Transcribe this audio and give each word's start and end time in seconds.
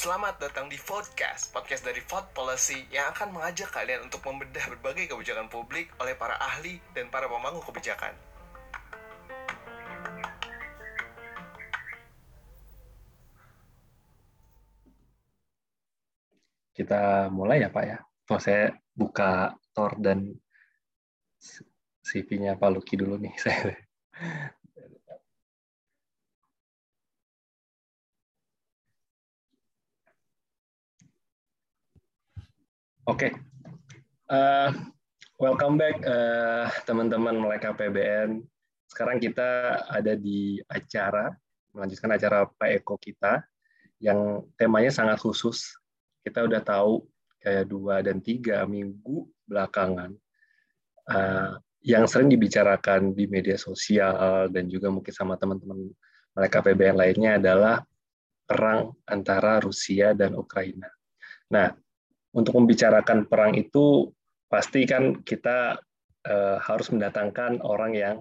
Selamat 0.00 0.40
datang 0.40 0.64
di 0.72 0.80
Vodcast, 0.80 1.52
podcast 1.52 1.84
dari 1.84 2.00
Vod 2.00 2.32
Policy 2.32 2.88
yang 2.88 3.12
akan 3.12 3.36
mengajak 3.36 3.68
kalian 3.68 4.08
untuk 4.08 4.24
membedah 4.24 4.72
berbagai 4.72 5.12
kebijakan 5.12 5.52
publik 5.52 5.92
oleh 6.00 6.16
para 6.16 6.40
ahli 6.40 6.80
dan 6.96 7.12
para 7.12 7.28
pemangku 7.28 7.60
kebijakan. 7.68 8.16
Kita 16.72 17.28
mulai 17.28 17.60
ya 17.60 17.68
Pak 17.68 17.84
ya. 17.84 18.00
Oh, 18.32 18.40
saya 18.40 18.72
buka 18.96 19.52
Tor 19.76 20.00
dan 20.00 20.32
CV-nya 22.00 22.56
Pak 22.56 22.72
Luki 22.72 22.96
dulu 22.96 23.20
nih. 23.20 23.36
Saya 23.44 23.76
Oke, 33.10 33.26
okay. 33.26 33.32
uh, 34.30 34.70
welcome 35.42 35.74
back 35.74 35.98
uh, 36.06 36.70
teman-teman 36.86 37.42
melek 37.42 37.66
PBN. 37.66 38.38
Sekarang 38.86 39.18
kita 39.18 39.82
ada 39.90 40.14
di 40.14 40.62
acara, 40.70 41.34
melanjutkan 41.74 42.14
acara 42.14 42.46
Pak 42.46 42.70
Eko 42.70 42.94
kita, 43.02 43.42
yang 43.98 44.46
temanya 44.54 44.94
sangat 44.94 45.18
khusus. 45.18 45.74
Kita 46.22 46.46
udah 46.46 46.62
tahu 46.62 47.02
kayak 47.42 47.66
dua 47.66 47.98
dan 47.98 48.22
tiga 48.22 48.62
minggu 48.62 49.26
belakangan, 49.42 50.14
uh, 51.10 51.58
yang 51.82 52.06
sering 52.06 52.30
dibicarakan 52.30 53.10
di 53.10 53.26
media 53.26 53.58
sosial 53.58 54.46
dan 54.54 54.70
juga 54.70 54.86
mungkin 54.86 55.10
sama 55.10 55.34
teman-teman 55.34 55.82
mereka 56.38 56.62
PBN 56.62 56.94
lainnya 56.94 57.42
adalah 57.42 57.82
perang 58.46 58.94
antara 59.02 59.58
Rusia 59.58 60.14
dan 60.14 60.38
Ukraina. 60.38 60.86
Nah, 61.50 61.74
untuk 62.34 62.54
membicarakan 62.58 63.26
perang 63.26 63.54
itu 63.58 64.10
pasti 64.50 64.86
kan 64.86 65.22
kita 65.22 65.78
uh, 66.26 66.56
harus 66.62 66.90
mendatangkan 66.90 67.62
orang 67.62 67.92
yang 67.94 68.16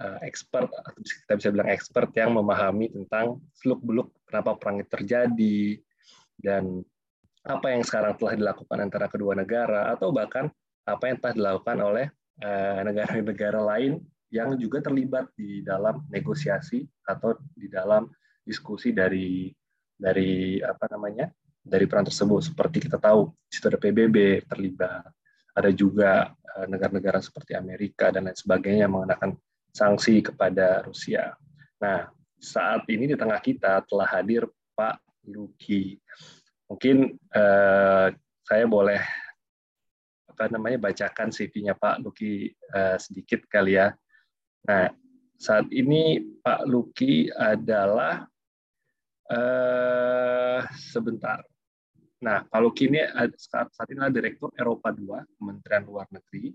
uh, 0.00 0.18
expert 0.24 0.68
atau 0.72 1.00
kita 1.00 1.32
bisa 1.36 1.48
bilang 1.52 1.68
expert 1.68 2.10
yang 2.16 2.36
memahami 2.36 2.88
tentang 2.88 3.40
seluk-beluk 3.60 4.12
kenapa 4.28 4.56
perang 4.56 4.80
itu 4.80 4.90
terjadi 4.92 5.58
dan 6.40 6.80
apa 7.44 7.72
yang 7.72 7.80
sekarang 7.84 8.16
telah 8.20 8.36
dilakukan 8.36 8.78
antara 8.80 9.06
kedua 9.08 9.32
negara 9.32 9.92
atau 9.92 10.12
bahkan 10.12 10.52
apa 10.84 11.04
yang 11.08 11.16
telah 11.20 11.34
dilakukan 11.36 11.78
oleh 11.80 12.06
eh, 12.40 12.80
negara-negara 12.84 13.60
lain 13.64 14.00
yang 14.28 14.54
juga 14.60 14.84
terlibat 14.84 15.32
di 15.34 15.64
dalam 15.64 16.04
negosiasi 16.12 16.84
atau 17.08 17.36
di 17.56 17.66
dalam 17.72 18.08
diskusi 18.44 18.92
dari 18.92 19.48
dari 19.96 20.60
apa 20.60 20.88
namanya 20.96 21.28
dari 21.60 21.84
peran 21.84 22.08
tersebut. 22.08 22.52
Seperti 22.52 22.88
kita 22.88 22.96
tahu, 22.96 23.30
di 23.46 23.52
situ 23.52 23.66
ada 23.68 23.80
PBB 23.80 24.48
terlibat, 24.48 25.08
ada 25.54 25.70
juga 25.70 26.32
eh, 26.32 26.66
negara-negara 26.66 27.20
seperti 27.20 27.54
Amerika 27.54 28.08
dan 28.08 28.28
lain 28.28 28.36
sebagainya 28.36 28.88
yang 28.88 28.94
mengenakan 28.96 29.36
sanksi 29.70 30.24
kepada 30.24 30.82
Rusia. 30.82 31.36
Nah, 31.80 32.10
saat 32.40 32.88
ini 32.88 33.06
di 33.12 33.16
tengah 33.16 33.38
kita 33.38 33.84
telah 33.86 34.08
hadir 34.08 34.48
Pak 34.74 34.98
Luki. 35.28 36.00
Mungkin 36.66 37.14
eh, 37.14 38.08
saya 38.46 38.64
boleh 38.66 39.00
apa 40.30 40.48
namanya 40.48 40.80
bacakan 40.80 41.28
CV-nya 41.28 41.76
Pak 41.76 42.00
Luki 42.00 42.48
eh, 42.48 42.96
sedikit 42.96 43.44
kali 43.44 43.76
ya. 43.76 43.92
Nah, 44.64 44.88
saat 45.36 45.68
ini 45.68 46.20
Pak 46.40 46.64
Luki 46.64 47.28
adalah 47.28 48.24
eh, 49.28 50.60
sebentar. 50.76 51.44
Nah, 52.20 52.44
kalau 52.52 52.68
kini 52.68 53.00
saat, 53.40 53.72
saat 53.72 53.88
ini 53.88 54.04
adalah 54.04 54.12
Direktur 54.12 54.52
Eropa 54.60 54.92
2 54.92 55.40
Kementerian 55.40 55.84
Luar 55.88 56.04
Negeri 56.12 56.52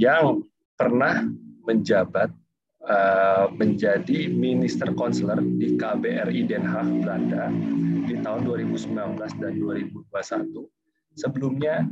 yang 0.00 0.40
pernah 0.72 1.28
menjabat 1.68 2.32
uh, 2.88 3.52
menjadi 3.52 4.32
Minister 4.32 4.88
Konselor 4.96 5.44
di 5.60 5.76
KBRI 5.76 6.48
Den 6.48 6.64
Haag, 6.64 7.04
Belanda 7.04 7.52
di 8.08 8.16
tahun 8.24 8.48
2019 8.48 9.20
dan 9.20 9.52
2021. 9.60 10.00
Sebelumnya, 11.12 11.84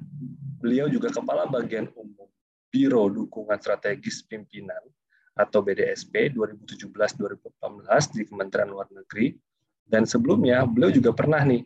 beliau 0.56 0.88
juga 0.88 1.12
Kepala 1.12 1.44
Bagian 1.44 1.92
Umum 1.92 2.24
Biro 2.72 3.12
Dukungan 3.12 3.60
Strategis 3.60 4.24
Pimpinan 4.24 4.80
atau 5.36 5.60
BDSP 5.60 6.32
2017-2018 6.32 8.16
di 8.16 8.22
Kementerian 8.24 8.72
Luar 8.72 8.88
Negeri. 8.88 9.36
Dan 9.84 10.08
sebelumnya, 10.08 10.64
beliau 10.64 10.92
juga 10.92 11.12
pernah 11.12 11.44
nih 11.44 11.64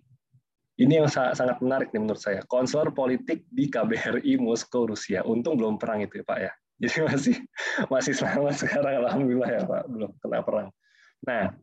ini 0.83 0.99
yang 0.99 1.09
sangat 1.09 1.63
menarik 1.63 1.95
nih 1.95 2.03
menurut 2.03 2.19
saya. 2.19 2.43
Konselor 2.51 2.91
politik 2.91 3.47
di 3.49 3.71
KBRI 3.71 4.35
Moskow 4.43 4.91
Rusia. 4.91 5.23
Untung 5.23 5.55
belum 5.55 5.79
perang 5.79 6.03
itu 6.03 6.21
ya 6.21 6.27
Pak 6.27 6.39
ya. 6.43 6.53
Jadi 6.83 6.99
masih 7.07 7.37
masih 7.87 8.13
selamat 8.19 8.55
sekarang 8.59 8.95
alhamdulillah 9.07 9.51
ya 9.55 9.63
Pak, 9.63 9.83
belum 9.87 10.11
kena 10.19 10.43
perang. 10.43 10.69
Nah, 11.23 11.55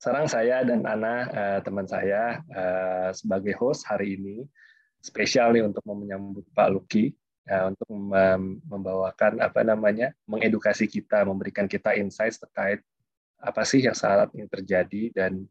sekarang 0.00 0.26
saya 0.26 0.64
dan 0.64 0.88
Ana 0.88 1.28
eh, 1.28 1.58
teman 1.60 1.84
saya 1.84 2.40
eh, 2.48 3.10
sebagai 3.12 3.52
host 3.60 3.84
hari 3.84 4.16
ini 4.16 4.48
spesial 5.04 5.52
nih 5.52 5.68
untuk 5.68 5.84
menyambut 5.84 6.48
Pak 6.56 6.68
Luki 6.72 7.12
eh, 7.44 7.64
untuk 7.68 7.86
membawakan 8.66 9.44
apa 9.44 9.60
namanya 9.60 10.16
mengedukasi 10.24 10.88
kita, 10.88 11.28
memberikan 11.28 11.68
kita 11.68 11.92
insights 12.00 12.40
terkait 12.40 12.80
apa 13.42 13.62
sih 13.68 13.84
yang 13.84 13.94
saat 13.94 14.32
ini 14.32 14.48
terjadi 14.48 15.02
dan 15.12 15.44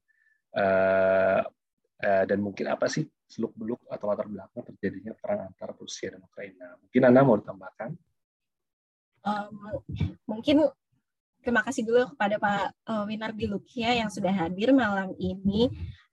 dan 2.01 2.39
mungkin 2.41 2.65
apa 2.65 2.89
sih 2.89 3.05
seluk 3.31 3.53
beluk 3.55 3.81
atau 3.87 4.11
latar 4.11 4.27
belakang 4.27 4.65
terjadinya 4.73 5.15
perang 5.15 5.47
antara 5.47 5.71
Rusia 5.77 6.11
dan 6.11 6.25
Ukraina. 6.25 6.75
Mungkin 6.83 7.01
Anda 7.07 7.21
mau 7.23 7.39
ditambahkan? 7.39 7.89
Um, 9.21 9.85
mungkin 10.25 10.65
terima 11.41 11.61
kasih 11.63 11.85
dulu 11.85 12.11
kepada 12.13 12.35
Pak 12.41 12.65
uh, 12.89 13.03
Winardi 13.05 13.45
Lukia 13.47 13.93
yang 13.95 14.09
sudah 14.09 14.33
hadir 14.33 14.73
malam 14.73 15.13
ini. 15.21 15.69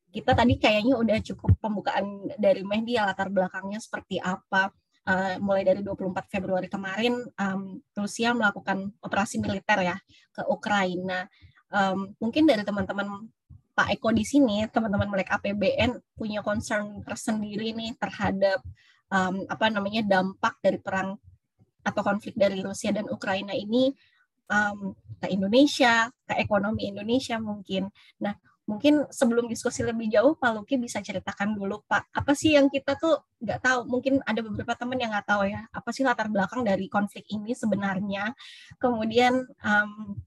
Kita 0.08 0.32
tadi 0.32 0.56
kayaknya 0.56 0.96
udah 0.96 1.18
cukup 1.20 1.60
pembukaan 1.60 2.32
dari 2.40 2.64
Mehdi 2.64 2.96
ya 2.96 3.04
latar 3.04 3.28
belakangnya 3.28 3.82
seperti 3.82 4.22
apa. 4.22 4.72
Uh, 5.08 5.40
mulai 5.40 5.64
dari 5.64 5.80
24 5.80 6.28
Februari 6.28 6.68
kemarin 6.68 7.16
um, 7.40 7.80
Rusia 7.96 8.36
melakukan 8.36 8.92
operasi 9.00 9.40
militer 9.40 9.80
ya 9.80 9.96
ke 10.36 10.44
Ukraina. 10.44 11.24
Um, 11.72 12.12
mungkin 12.20 12.44
dari 12.44 12.60
teman-teman 12.60 13.24
Pak 13.78 13.94
Eko 13.94 14.10
di 14.10 14.26
sini, 14.26 14.66
teman-teman 14.66 15.06
melek 15.06 15.30
APBN 15.30 16.18
punya 16.18 16.42
concern 16.42 16.98
tersendiri 17.06 17.70
nih 17.70 17.94
terhadap 17.94 18.58
um, 19.06 19.46
apa 19.46 19.70
namanya 19.70 20.02
dampak 20.02 20.58
dari 20.58 20.82
perang 20.82 21.14
atau 21.86 22.02
konflik 22.02 22.34
dari 22.34 22.58
Rusia 22.58 22.90
dan 22.90 23.06
Ukraina 23.06 23.54
ini 23.54 23.94
um, 24.50 24.98
ke 25.22 25.30
Indonesia, 25.30 26.10
ke 26.26 26.42
ekonomi 26.42 26.90
Indonesia 26.90 27.38
mungkin. 27.38 27.86
Nah, 28.18 28.34
mungkin 28.68 29.06
sebelum 29.14 29.46
diskusi 29.46 29.86
lebih 29.86 30.12
jauh, 30.12 30.34
Pak 30.34 30.58
Luki 30.58 30.76
bisa 30.76 31.00
ceritakan 31.00 31.54
dulu, 31.54 31.80
Pak, 31.86 32.12
apa 32.12 32.34
sih 32.34 32.58
yang 32.58 32.68
kita 32.68 32.98
tuh 32.98 33.16
nggak 33.40 33.62
tahu? 33.62 33.78
Mungkin 33.88 34.26
ada 34.26 34.42
beberapa 34.42 34.74
teman 34.74 34.98
yang 34.98 35.14
nggak 35.14 35.28
tahu 35.30 35.48
ya, 35.48 35.64
apa 35.70 35.88
sih 35.94 36.02
latar 36.02 36.28
belakang 36.28 36.66
dari 36.66 36.90
konflik 36.90 37.24
ini 37.30 37.54
sebenarnya? 37.54 38.34
Kemudian 38.76 39.38
um, 39.64 40.18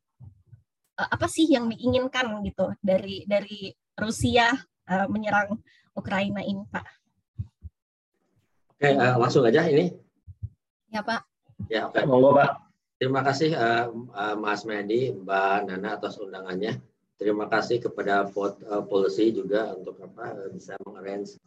Eh, 1.00 1.07
apa 1.07 1.28
sih 1.31 1.47
yang 1.47 1.72
diinginkan 1.72 2.44
gitu 2.44 2.75
dari 2.84 3.24
dari 3.24 3.72
Rusia 3.96 4.52
uh, 4.91 5.07
menyerang 5.07 5.56
Ukraina 5.96 6.44
ini, 6.44 6.68
Pak? 6.68 6.85
Oke, 8.75 8.90
uh, 8.97 9.16
langsung 9.16 9.47
aja 9.47 9.68
ini. 9.68 9.94
Ya, 10.91 11.00
Pak. 11.06 11.22
Ya, 11.72 11.88
oke. 11.88 12.02
Monggo, 12.03 12.35
Pak. 12.35 12.72
Terima 13.02 13.25
kasih 13.25 13.56
uh, 13.57 13.90
uh, 14.13 14.35
Mas 14.38 14.62
Medi, 14.68 15.09
Mbak 15.16 15.69
Nana 15.69 15.97
atas 15.97 16.22
undangannya. 16.22 16.78
Terima 17.17 17.49
kasih 17.49 17.82
kepada 17.82 18.29
Pod, 18.29 18.61
uh, 18.66 18.85
Policy 18.85 19.34
juga 19.34 19.73
untuk 19.73 19.97
apa 20.02 20.37
bisa 20.53 20.78
mengarrange 20.85 21.37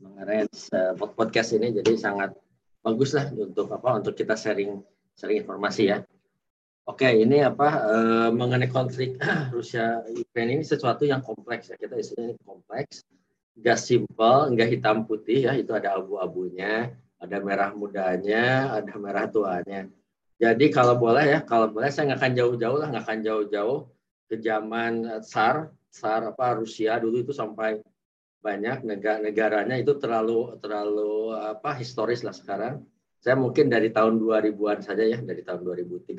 mengarrange 0.00 0.70
uh, 0.72 0.96
podcast 0.96 1.54
ini 1.54 1.70
jadi 1.70 1.94
sangat 2.00 2.32
bagus 2.80 3.12
lah 3.12 3.28
untuk 3.30 3.68
apa 3.70 4.00
untuk 4.00 4.14
kita 4.16 4.34
sharing 4.34 4.80
sharing 5.14 5.44
informasi 5.44 5.92
ya. 5.92 5.98
Oke, 6.84 7.08
ini 7.08 7.40
apa 7.40 7.80
uh, 7.80 8.28
mengenai 8.28 8.68
konflik 8.68 9.16
Rusia 9.56 10.04
Ukraina 10.04 10.60
ini 10.60 10.64
sesuatu 10.68 11.08
yang 11.08 11.24
kompleks 11.24 11.72
ya. 11.72 11.80
Kita 11.80 11.96
istilahnya 11.96 12.36
ini 12.36 12.44
kompleks, 12.44 13.08
nggak 13.56 13.78
simpel, 13.80 14.52
nggak 14.52 14.68
hitam 14.68 15.08
putih 15.08 15.48
ya. 15.48 15.56
Itu 15.56 15.72
ada 15.72 15.96
abu-abunya, 15.96 16.92
ada 17.16 17.36
merah 17.40 17.72
mudanya, 17.72 18.76
ada 18.76 18.92
merah 19.00 19.24
tuanya. 19.32 19.88
Jadi 20.36 20.68
kalau 20.68 21.00
boleh 21.00 21.24
ya, 21.24 21.40
kalau 21.40 21.72
boleh 21.72 21.88
saya 21.88 22.12
nggak 22.12 22.20
akan 22.20 22.34
jauh-jauh 22.36 22.76
lah, 22.76 22.88
nggak 22.92 23.04
akan 23.08 23.20
jauh-jauh 23.24 23.78
ke 24.28 24.36
zaman 24.44 24.92
SAR, 25.24 25.72
SAR 25.88 26.36
apa 26.36 26.60
Rusia 26.60 27.00
dulu 27.00 27.24
itu 27.24 27.32
sampai 27.32 27.80
banyak 28.44 28.84
negara 28.84 29.24
negaranya 29.24 29.80
itu 29.80 29.96
terlalu 29.96 30.60
terlalu 30.60 31.32
apa 31.32 31.80
historis 31.80 32.20
lah 32.20 32.36
sekarang 32.36 32.84
saya 33.24 33.40
mungkin 33.40 33.72
dari 33.72 33.88
tahun 33.88 34.20
2000-an 34.20 34.84
saja 34.84 35.00
ya, 35.00 35.16
dari 35.16 35.40
tahun 35.40 35.64
2013. 35.64 36.12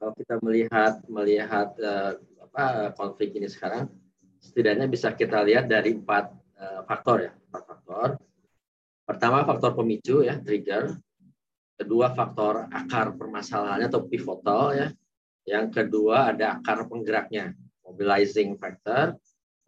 Kalau 0.00 0.12
kita 0.16 0.40
melihat 0.40 1.04
melihat 1.04 1.76
uh, 1.84 2.16
apa 2.48 2.96
konflik 2.96 3.36
ini 3.36 3.44
sekarang, 3.44 3.92
setidaknya 4.40 4.88
bisa 4.88 5.12
kita 5.12 5.44
lihat 5.44 5.68
dari 5.68 5.92
empat 5.92 6.32
uh, 6.56 6.80
faktor 6.88 7.28
ya, 7.28 7.32
empat 7.52 7.62
faktor. 7.68 8.08
Pertama 9.04 9.44
faktor 9.44 9.76
pemicu 9.76 10.24
ya, 10.24 10.40
trigger. 10.40 10.96
Kedua 11.76 12.16
faktor 12.16 12.72
akar 12.72 13.12
permasalahannya 13.12 13.92
atau 13.92 14.08
pivotal 14.08 14.64
ya. 14.80 14.88
Yang 15.44 15.76
kedua 15.76 16.32
ada 16.32 16.56
akar 16.56 16.88
penggeraknya, 16.88 17.52
mobilizing 17.84 18.56
factor. 18.56 19.12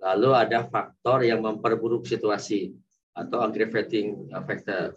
Lalu 0.01 0.31
ada 0.33 0.65
faktor 0.73 1.21
yang 1.21 1.45
memperburuk 1.45 2.09
situasi 2.09 2.73
atau 3.13 3.45
aggravating 3.45 4.33
factor. 4.49 4.97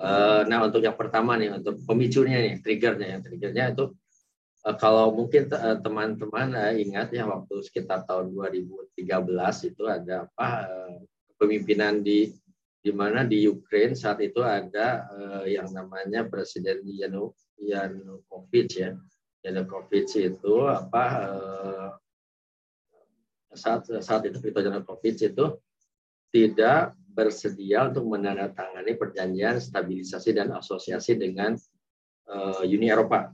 Uh, 0.00 0.42
nah 0.48 0.64
untuk 0.64 0.80
yang 0.82 0.96
pertama 0.96 1.36
nih 1.36 1.52
untuk 1.52 1.78
pemicunya 1.84 2.40
nih, 2.40 2.54
triggernya, 2.64 3.08
yang 3.18 3.22
triggernya 3.22 3.64
itu 3.76 3.84
uh, 4.64 4.76
kalau 4.80 5.12
mungkin 5.12 5.46
teman-teman 5.52 6.48
uh, 6.56 6.72
ingat 6.74 7.12
ya 7.12 7.28
waktu 7.28 7.60
sekitar 7.60 8.08
tahun 8.08 8.32
2013 8.32 8.98
itu 9.68 9.82
ada 9.86 10.26
apa 10.26 10.48
uh, 10.66 10.96
pemimpinan 11.36 12.00
di 12.00 12.32
di 12.82 12.90
mana 12.90 13.22
di 13.22 13.46
Ukraine 13.46 13.94
saat 13.94 14.18
itu 14.18 14.42
ada 14.42 15.06
yang 15.46 15.70
namanya 15.70 16.26
Presiden 16.26 16.82
Yanu, 16.82 17.30
Yanukovych 17.54 18.74
ya. 18.74 18.98
Yanukovych 19.46 20.18
itu 20.18 20.54
apa 20.66 21.04
saat 23.54 23.86
saat 23.86 24.26
itu 24.26 24.42
Viktor 24.42 24.66
Yanukovych 24.66 25.14
itu 25.14 25.62
tidak 26.34 26.98
bersedia 27.12 27.92
untuk 27.92 28.08
menandatangani 28.08 28.96
perjanjian 28.96 29.60
stabilisasi 29.60 30.32
dan 30.32 30.56
asosiasi 30.56 31.20
dengan 31.20 31.54
uh, 32.32 32.64
Uni 32.64 32.88
Eropa. 32.88 33.30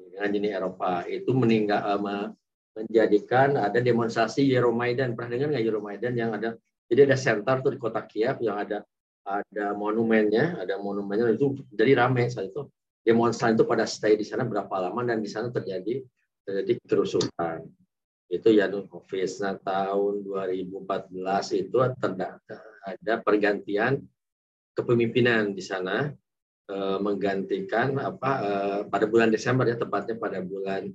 Dengan 0.00 0.28
Uni 0.32 0.48
Eropa 0.50 1.04
itu 1.06 1.30
meninggal 1.36 1.80
uh, 1.84 2.28
menjadikan 2.72 3.60
ada 3.60 3.78
demonstrasi 3.78 4.48
Euromaidan. 4.48 5.12
Pernah 5.12 5.30
dengar 5.36 5.48
nggak 5.52 5.64
Euromaidan 5.68 6.14
yang 6.16 6.30
ada 6.32 6.56
jadi 6.88 7.08
ada 7.08 7.16
center 7.16 7.64
tuh 7.64 7.72
di 7.72 7.80
kota 7.80 8.04
Kiev 8.04 8.40
yang 8.44 8.60
ada 8.60 8.84
ada 9.22 9.72
monumennya, 9.72 10.58
ada 10.58 10.76
monumennya 10.82 11.32
itu 11.32 11.62
jadi 11.70 12.04
ramai 12.04 12.26
saat 12.28 12.50
itu. 12.50 12.66
Demonstran 13.02 13.58
itu 13.58 13.66
pada 13.66 13.82
stay 13.82 14.14
di 14.14 14.22
sana 14.22 14.46
berapa 14.46 14.70
lama 14.78 15.02
dan 15.02 15.18
di 15.18 15.26
sana 15.26 15.50
terjadi 15.50 16.02
terjadi 16.46 16.72
kerusuhan. 16.86 17.66
Itu 18.32 18.48
Yanukovych. 18.48 19.44
Nah, 19.44 19.60
tahun 19.60 20.24
2014 20.24 21.60
itu 21.60 21.76
ada 21.84 23.14
pergantian 23.20 24.00
kepemimpinan 24.72 25.52
di 25.52 25.60
sana 25.60 26.08
eh, 26.72 26.98
menggantikan 26.98 27.92
apa 28.00 28.30
eh, 28.40 28.80
pada 28.88 29.04
bulan 29.04 29.28
Desember 29.28 29.68
ya 29.68 29.76
tepatnya 29.76 30.16
pada 30.16 30.40
bulan 30.40 30.88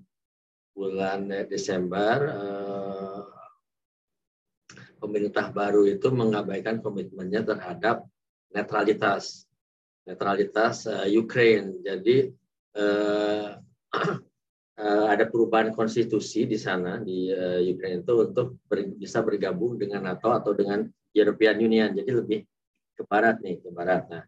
bulan 0.74 1.30
Desember 1.45 2.16
eh, 2.25 3.22
pemerintah 4.98 5.54
baru 5.54 5.86
itu 5.86 6.10
mengabaikan 6.10 6.81
komitmennya 6.81 7.45
terhadap 7.45 8.01
netralitas 8.50 9.48
netralitas 10.07 10.88
uh, 10.88 11.04
Ukraine. 11.06 11.84
Jadi 11.84 12.31
uh, 12.80 13.60
ada 15.18 15.25
perubahan 15.25 15.74
konstitusi 15.74 16.46
di 16.46 16.56
sana 16.56 17.02
di 17.02 17.34
uh, 17.34 17.58
Ukraine 17.58 18.06
itu 18.06 18.14
untuk 18.14 18.62
ber, 18.69 18.86
bisa 18.94 19.25
bergabung 19.25 19.75
dengan 19.75 20.06
NATO 20.06 20.30
atau 20.30 20.54
dengan 20.54 20.86
European 21.12 21.58
Union. 21.58 21.90
Jadi 21.98 22.12
lebih 22.14 22.40
ke 22.94 23.04
barat 23.04 23.42
nih, 23.42 23.58
ke 23.58 23.69
barat. 23.74 24.06
Nah, 24.14 24.24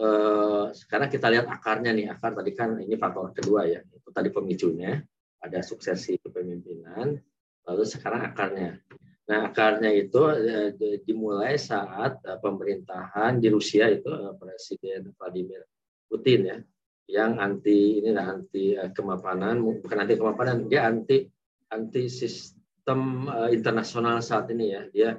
uh, 0.00 0.64
sekarang 0.72 1.12
kita 1.12 1.28
lihat 1.28 1.46
akarnya 1.52 1.92
nih. 1.92 2.08
Akar 2.08 2.32
tadi 2.32 2.56
kan 2.56 2.80
ini 2.80 2.96
faktor 2.96 3.36
kedua 3.36 3.68
ya. 3.68 3.84
Itu 3.84 4.08
tadi 4.08 4.32
pemicunya, 4.32 4.96
ada 5.44 5.60
suksesi 5.60 6.16
kepemimpinan. 6.24 7.20
Lalu 7.64 7.84
sekarang 7.84 8.24
akarnya. 8.24 8.80
Nah, 9.24 9.48
akarnya 9.48 9.88
itu 9.88 10.20
eh, 10.36 11.00
dimulai 11.00 11.56
saat 11.56 12.20
eh, 12.28 12.36
pemerintahan 12.36 13.40
di 13.40 13.48
Rusia 13.48 13.88
itu 13.88 14.12
eh, 14.12 14.36
Presiden 14.36 15.16
Vladimir 15.16 15.64
Putin 16.04 16.40
ya, 16.44 16.56
yang 17.08 17.36
anti 17.36 18.00
ini 18.00 18.10
lah 18.12 18.38
anti 18.38 18.74
kemapanan, 18.96 19.60
bukan 19.60 19.98
anti 20.00 20.14
kemapanan, 20.16 20.66
dia 20.68 20.88
anti 20.88 21.28
anti 21.68 22.08
sistem 22.08 23.28
internasional 23.52 24.24
saat 24.24 24.48
ini 24.52 24.66
ya. 24.72 24.82
Dia 24.88 25.10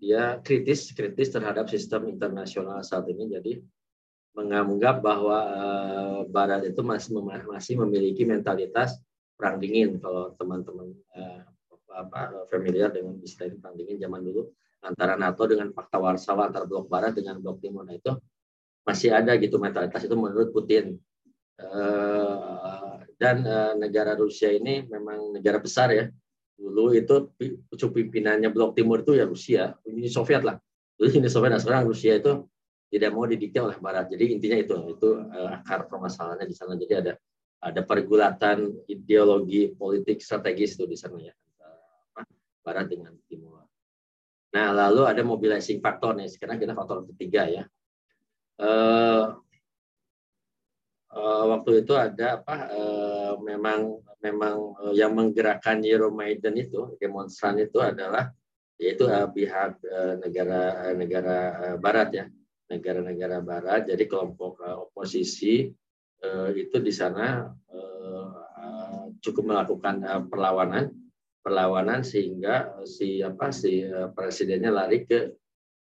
dia 0.00 0.22
kritis 0.40 0.92
kritis 0.92 1.32
terhadap 1.32 1.68
sistem 1.68 2.08
internasional 2.12 2.84
saat 2.84 3.08
ini. 3.08 3.28
Jadi 3.32 3.52
menganggap 4.36 5.02
bahwa 5.02 5.40
Barat 6.30 6.62
itu 6.68 6.80
masih 6.84 7.18
masih 7.48 7.74
memiliki 7.82 8.22
mentalitas 8.22 9.00
perang 9.34 9.56
dingin 9.58 9.98
kalau 9.98 10.36
teman-teman 10.36 10.92
apa 11.90 12.46
familiar 12.48 12.94
dengan 12.94 13.18
istilah 13.20 13.56
perang 13.58 13.74
dingin 13.76 13.98
zaman 13.98 14.22
dulu 14.22 14.48
antara 14.80 15.18
NATO 15.18 15.44
dengan 15.44 15.74
fakta 15.74 16.00
Warsawa 16.00 16.48
antara 16.48 16.64
blok 16.64 16.88
barat 16.88 17.12
dengan 17.18 17.36
blok 17.42 17.60
timur 17.60 17.84
nah 17.84 17.92
itu 17.92 18.14
masih 18.86 19.12
ada 19.12 19.36
gitu 19.36 19.60
mentalitas 19.60 20.00
itu 20.06 20.16
menurut 20.16 20.54
Putin 20.54 20.96
eh, 20.96 21.09
dan 23.20 23.36
eh, 23.44 23.72
negara 23.76 24.16
Rusia 24.16 24.48
ini 24.48 24.86
memang 24.88 25.36
negara 25.36 25.60
besar 25.60 25.92
ya 25.92 26.06
dulu 26.56 26.92
itu 26.92 27.32
pimpinannya 27.88 28.52
blok 28.52 28.76
timur 28.76 29.00
itu 29.00 29.16
ya 29.16 29.24
Rusia 29.24 29.76
Uni 29.84 30.08
Soviet 30.08 30.44
lah 30.44 30.56
dulu 30.96 31.08
Uni 31.20 31.28
Soviet 31.28 31.52
nah 31.52 31.60
sekarang 31.60 31.88
Rusia 31.88 32.16
itu 32.20 32.48
tidak 32.90 33.10
mau 33.14 33.24
didikte 33.24 33.60
oleh 33.62 33.76
Barat 33.80 34.08
jadi 34.12 34.24
intinya 34.32 34.58
itu 34.60 34.76
itu 34.96 35.08
eh, 35.30 35.48
akar 35.56 35.88
permasalahannya 35.88 36.48
di 36.48 36.56
sana 36.56 36.76
jadi 36.76 36.94
ada 37.00 37.12
ada 37.60 37.84
pergulatan 37.84 38.72
ideologi 38.88 39.72
politik 39.76 40.24
strategis 40.24 40.80
itu 40.80 40.88
di 40.88 40.96
sana 40.96 41.20
ya 41.20 41.32
barat 42.64 42.86
dengan 42.86 43.16
timur. 43.26 43.64
Nah, 44.50 44.68
lalu 44.74 45.06
ada 45.06 45.22
mobilizing 45.22 45.78
faktor 45.78 46.18
nih. 46.18 46.28
Sekarang 46.28 46.58
kita 46.58 46.74
faktor 46.74 47.06
ketiga 47.14 47.46
ya. 47.48 47.64
Uh, 51.14 51.44
waktu 51.50 51.84
itu 51.84 51.94
ada 51.94 52.40
apa? 52.42 52.56
Uh, 52.70 53.32
memang 53.42 54.00
memang 54.22 54.74
uh, 54.78 54.94
yang 54.94 55.14
menggerakkan 55.14 55.82
Euromaidan 55.82 56.56
itu 56.58 56.96
demonstran 56.98 57.58
itu 57.58 57.78
adalah 57.82 58.30
yaitu 58.80 59.04
uh, 59.06 59.28
pihak 59.28 59.76
uh, 59.84 60.14
negara 60.22 60.90
uh, 60.90 61.74
uh, 61.74 61.76
Barat 61.76 62.08
ya, 62.14 62.24
negara-negara 62.72 63.44
Barat. 63.44 63.90
Jadi 63.90 64.08
kelompok 64.08 64.62
uh, 64.64 64.88
oposisi 64.88 65.68
uh, 66.24 66.48
itu 66.54 66.80
di 66.80 66.92
sana 66.94 67.50
uh, 67.50 68.28
uh, 68.38 69.04
cukup 69.20 69.52
melakukan 69.52 70.00
uh, 70.02 70.22
perlawanan 70.24 71.00
perlawanan 71.40 72.04
sehingga 72.04 72.84
si 72.84 73.24
apa 73.24 73.48
si 73.50 73.80
eh, 73.84 74.08
presidennya 74.12 74.70
lari 74.70 75.08
ke 75.08 75.32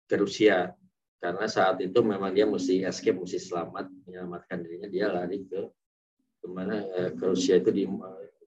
ke 0.07 0.15
Rusia 0.15 0.69
karena 1.17 1.47
saat 1.49 1.81
itu 1.81 1.97
memang 2.05 2.31
dia 2.37 2.45
mesti 2.45 2.85
escape 2.85 3.17
mesti 3.17 3.41
selamat 3.41 3.89
menyelamatkan 4.05 4.61
dirinya. 4.61 4.89
Dia 4.89 5.07
lari 5.09 5.49
ke 5.49 5.61
ke 6.37 6.47
mana 6.47 6.85
eh, 6.85 7.11
ke 7.17 7.25
Rusia 7.25 7.57
itu 7.57 7.73
di 7.73 7.89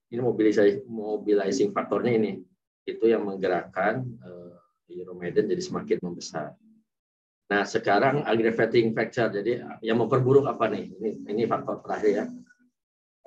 ini 0.10 0.22
mobilisasi 0.22 0.86
mobilizing 0.86 1.74
faktornya 1.74 2.18
ini. 2.18 2.42
Itu 2.86 3.06
yang 3.06 3.22
menggerakkan 3.30 4.02
uh, 4.26 4.58
Euromaidan 4.90 5.46
jadi 5.46 5.62
semakin 5.62 6.02
membesar. 6.02 6.58
Nah 7.50 7.62
sekarang 7.66 8.26
aggravating 8.26 8.98
factor 8.98 9.30
jadi 9.30 9.62
yang 9.86 10.02
memperburuk 10.02 10.50
apa 10.50 10.70
nih? 10.70 10.90
Ini 10.98 11.10
ini 11.30 11.44
faktor 11.46 11.86
terakhir 11.86 12.10
ya. 12.10 12.26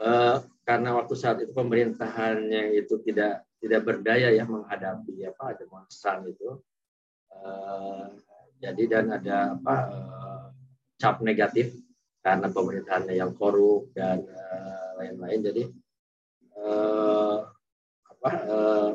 Uh, 0.03 0.43
karena 0.67 0.99
waktu 0.99 1.15
saat 1.15 1.39
itu 1.43 1.55
pemerintahannya 1.55 2.75
itu 2.75 2.99
tidak 3.07 3.47
tidak 3.63 3.87
berdaya 3.87 4.35
ya 4.35 4.43
menghadapi 4.43 5.23
apa 5.27 5.55
demonstran 5.55 6.27
itu. 6.27 6.59
Uh, 7.31 8.11
jadi 8.63 8.83
dan 8.87 9.11
ada 9.11 9.59
apa 9.59 9.77
uh, 9.91 10.45
cap 10.95 11.19
negatif 11.19 11.75
karena 12.23 12.47
pemerintahannya 12.47 13.19
yang 13.19 13.35
korup 13.35 13.91
dan 13.91 14.23
lain-lain. 15.03 15.43
Uh, 15.43 15.47
jadi 15.51 15.63
uh, 16.55 17.37
apa 18.07 18.31
uh, 18.47 18.91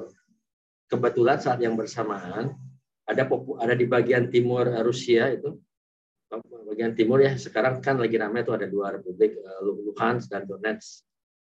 kebetulan 0.87 1.37
saat 1.43 1.59
yang 1.59 1.75
bersamaan 1.75 2.55
ada 3.03 3.23
ada 3.59 3.75
di 3.75 3.83
bagian 3.83 4.31
timur 4.31 4.63
Rusia 4.87 5.27
itu. 5.35 5.59
Bagian 6.67 6.91
timur 6.95 7.23
ya 7.23 7.35
sekarang 7.39 7.79
kan 7.79 7.95
lagi 7.99 8.19
ramai 8.19 8.43
itu 8.43 8.51
ada 8.51 8.67
dua 8.67 8.91
republik 8.95 9.35
Luhansk 9.63 10.31
dan 10.31 10.43
Donetsk. 10.43 11.03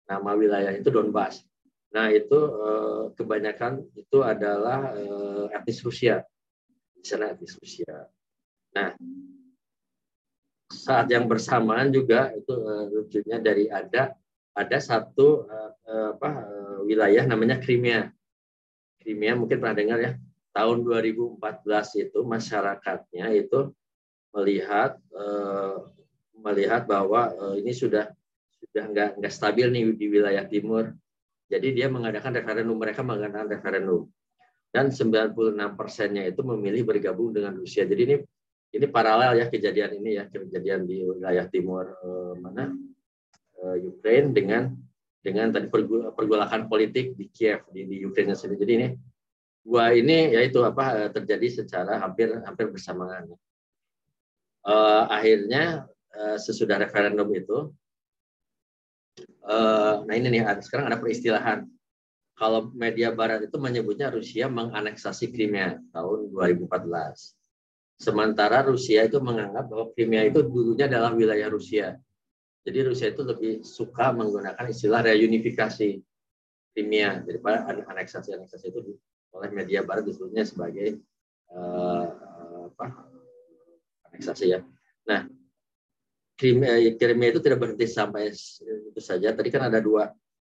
Nama 0.08 0.30
wilayah 0.36 0.72
itu 0.76 0.88
Donbas. 0.88 1.44
Nah 1.92 2.12
itu 2.12 2.36
eh, 2.36 3.02
kebanyakan 3.16 3.80
itu 3.96 4.18
adalah 4.20 4.92
eh, 4.92 5.56
etnis 5.56 5.80
Rusia, 5.80 6.20
etnis 7.02 7.54
Rusia. 7.58 8.08
Nah 8.74 8.94
saat 10.68 11.08
yang 11.08 11.24
bersamaan 11.24 11.88
juga 11.88 12.30
itu 12.36 12.52
eh, 12.52 12.84
lucunya 12.92 13.38
dari 13.40 13.66
ada 13.72 14.12
ada 14.58 14.78
satu 14.82 15.46
apa 15.86 16.30
wilayah 16.82 17.22
namanya 17.24 17.62
Crimea. 17.62 18.10
Crimea 18.98 19.38
mungkin 19.38 19.62
pernah 19.62 19.78
dengar 19.78 19.98
ya. 20.02 20.12
Tahun 20.50 20.82
2014 20.82 21.38
itu 22.02 22.18
masyarakatnya 22.26 23.30
itu 23.38 23.70
melihat 24.34 24.98
melihat 26.34 26.90
bahwa 26.90 27.30
ini 27.54 27.70
sudah 27.70 28.10
sudah 28.58 28.84
nggak 28.90 29.10
nggak 29.22 29.32
stabil 29.32 29.70
nih 29.70 29.94
di 29.94 30.06
wilayah 30.10 30.42
timur 30.50 30.90
jadi 31.48 31.72
dia 31.72 31.88
mengadakan 31.88 32.36
referendum, 32.36 32.76
mereka 32.76 33.00
mengadakan 33.00 33.48
referendum. 33.48 34.00
Dan 34.68 34.92
96 34.92 35.56
persennya 35.74 36.28
itu 36.28 36.44
memilih 36.44 36.84
bergabung 36.84 37.32
dengan 37.32 37.56
Rusia. 37.56 37.88
Jadi 37.88 38.02
ini 38.04 38.16
ini 38.68 38.86
paralel 38.88 39.40
ya 39.40 39.46
kejadian 39.48 39.96
ini 39.96 40.20
ya 40.20 40.28
kejadian 40.28 40.84
di 40.84 41.00
wilayah 41.00 41.48
timur 41.48 41.88
eh, 41.88 42.34
mana 42.36 42.76
eh, 43.64 43.76
Ukraine 43.80 44.36
dengan 44.36 44.76
dengan 45.24 45.50
tadi 45.50 45.66
pergolakan 46.14 46.68
politik 46.68 47.16
di 47.16 47.26
Kiev 47.32 47.64
di, 47.72 47.88
di 47.88 47.96
Ukraina 48.04 48.36
sendiri. 48.36 48.60
Jadi 48.60 48.72
ini 48.76 48.88
dua 49.64 49.92
ini 49.96 50.36
yaitu 50.36 50.60
apa 50.64 51.08
eh, 51.08 51.10
terjadi 51.12 51.64
secara 51.64 51.96
hampir 52.00 52.32
hampir 52.44 52.68
bersamaan. 52.68 53.32
Uh, 54.68 55.08
akhirnya 55.08 55.88
uh, 56.12 56.36
sesudah 56.36 56.76
referendum 56.76 57.24
itu, 57.32 57.72
uh, 59.48 60.04
nah 60.04 60.12
ini 60.12 60.28
nih 60.28 60.44
sekarang 60.60 60.92
ada 60.92 61.00
peristilahan 61.00 61.64
kalau 62.38 62.70
media 62.70 63.10
barat 63.10 63.50
itu 63.50 63.58
menyebutnya 63.58 64.14
Rusia 64.14 64.46
menganeksasi 64.46 65.34
Crimea 65.34 65.74
tahun 65.90 66.30
2014. 66.30 66.70
Sementara 67.98 68.62
Rusia 68.62 69.10
itu 69.10 69.18
menganggap 69.18 69.66
bahwa 69.66 69.90
Crimea 69.90 70.30
itu 70.30 70.46
dulunya 70.46 70.86
adalah 70.86 71.10
wilayah 71.18 71.50
Rusia. 71.50 71.98
Jadi 72.62 72.78
Rusia 72.86 73.10
itu 73.10 73.26
lebih 73.26 73.66
suka 73.66 74.14
menggunakan 74.14 74.70
istilah 74.70 75.02
reunifikasi 75.02 75.98
Crimea 76.70 77.26
daripada 77.26 77.74
aneksasi-aneksasi 77.74 78.70
itu 78.70 78.94
oleh 79.34 79.50
media 79.50 79.82
barat 79.82 80.06
disebutnya 80.06 80.46
sebagai 80.46 81.02
uh, 81.50 82.06
apa, 82.70 82.86
aneksasi 84.14 84.54
ya. 84.54 84.62
Nah, 85.10 85.26
Crimea, 86.38 86.78
Crimea 86.94 87.34
itu 87.34 87.42
tidak 87.42 87.66
berhenti 87.66 87.90
sampai 87.90 88.30
itu 88.30 89.00
saja. 89.02 89.34
Tadi 89.34 89.50
kan 89.50 89.66
ada 89.66 89.82
dua 89.82 90.06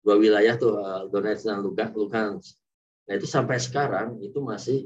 dua 0.06 0.22
wilayah 0.22 0.54
tuh 0.54 0.78
eh, 0.78 1.04
Donetsk 1.10 1.50
dan 1.50 1.66
Lugansk. 1.66 2.62
Nah 3.10 3.14
itu 3.18 3.26
sampai 3.26 3.58
sekarang 3.58 4.22
itu 4.22 4.38
masih 4.38 4.86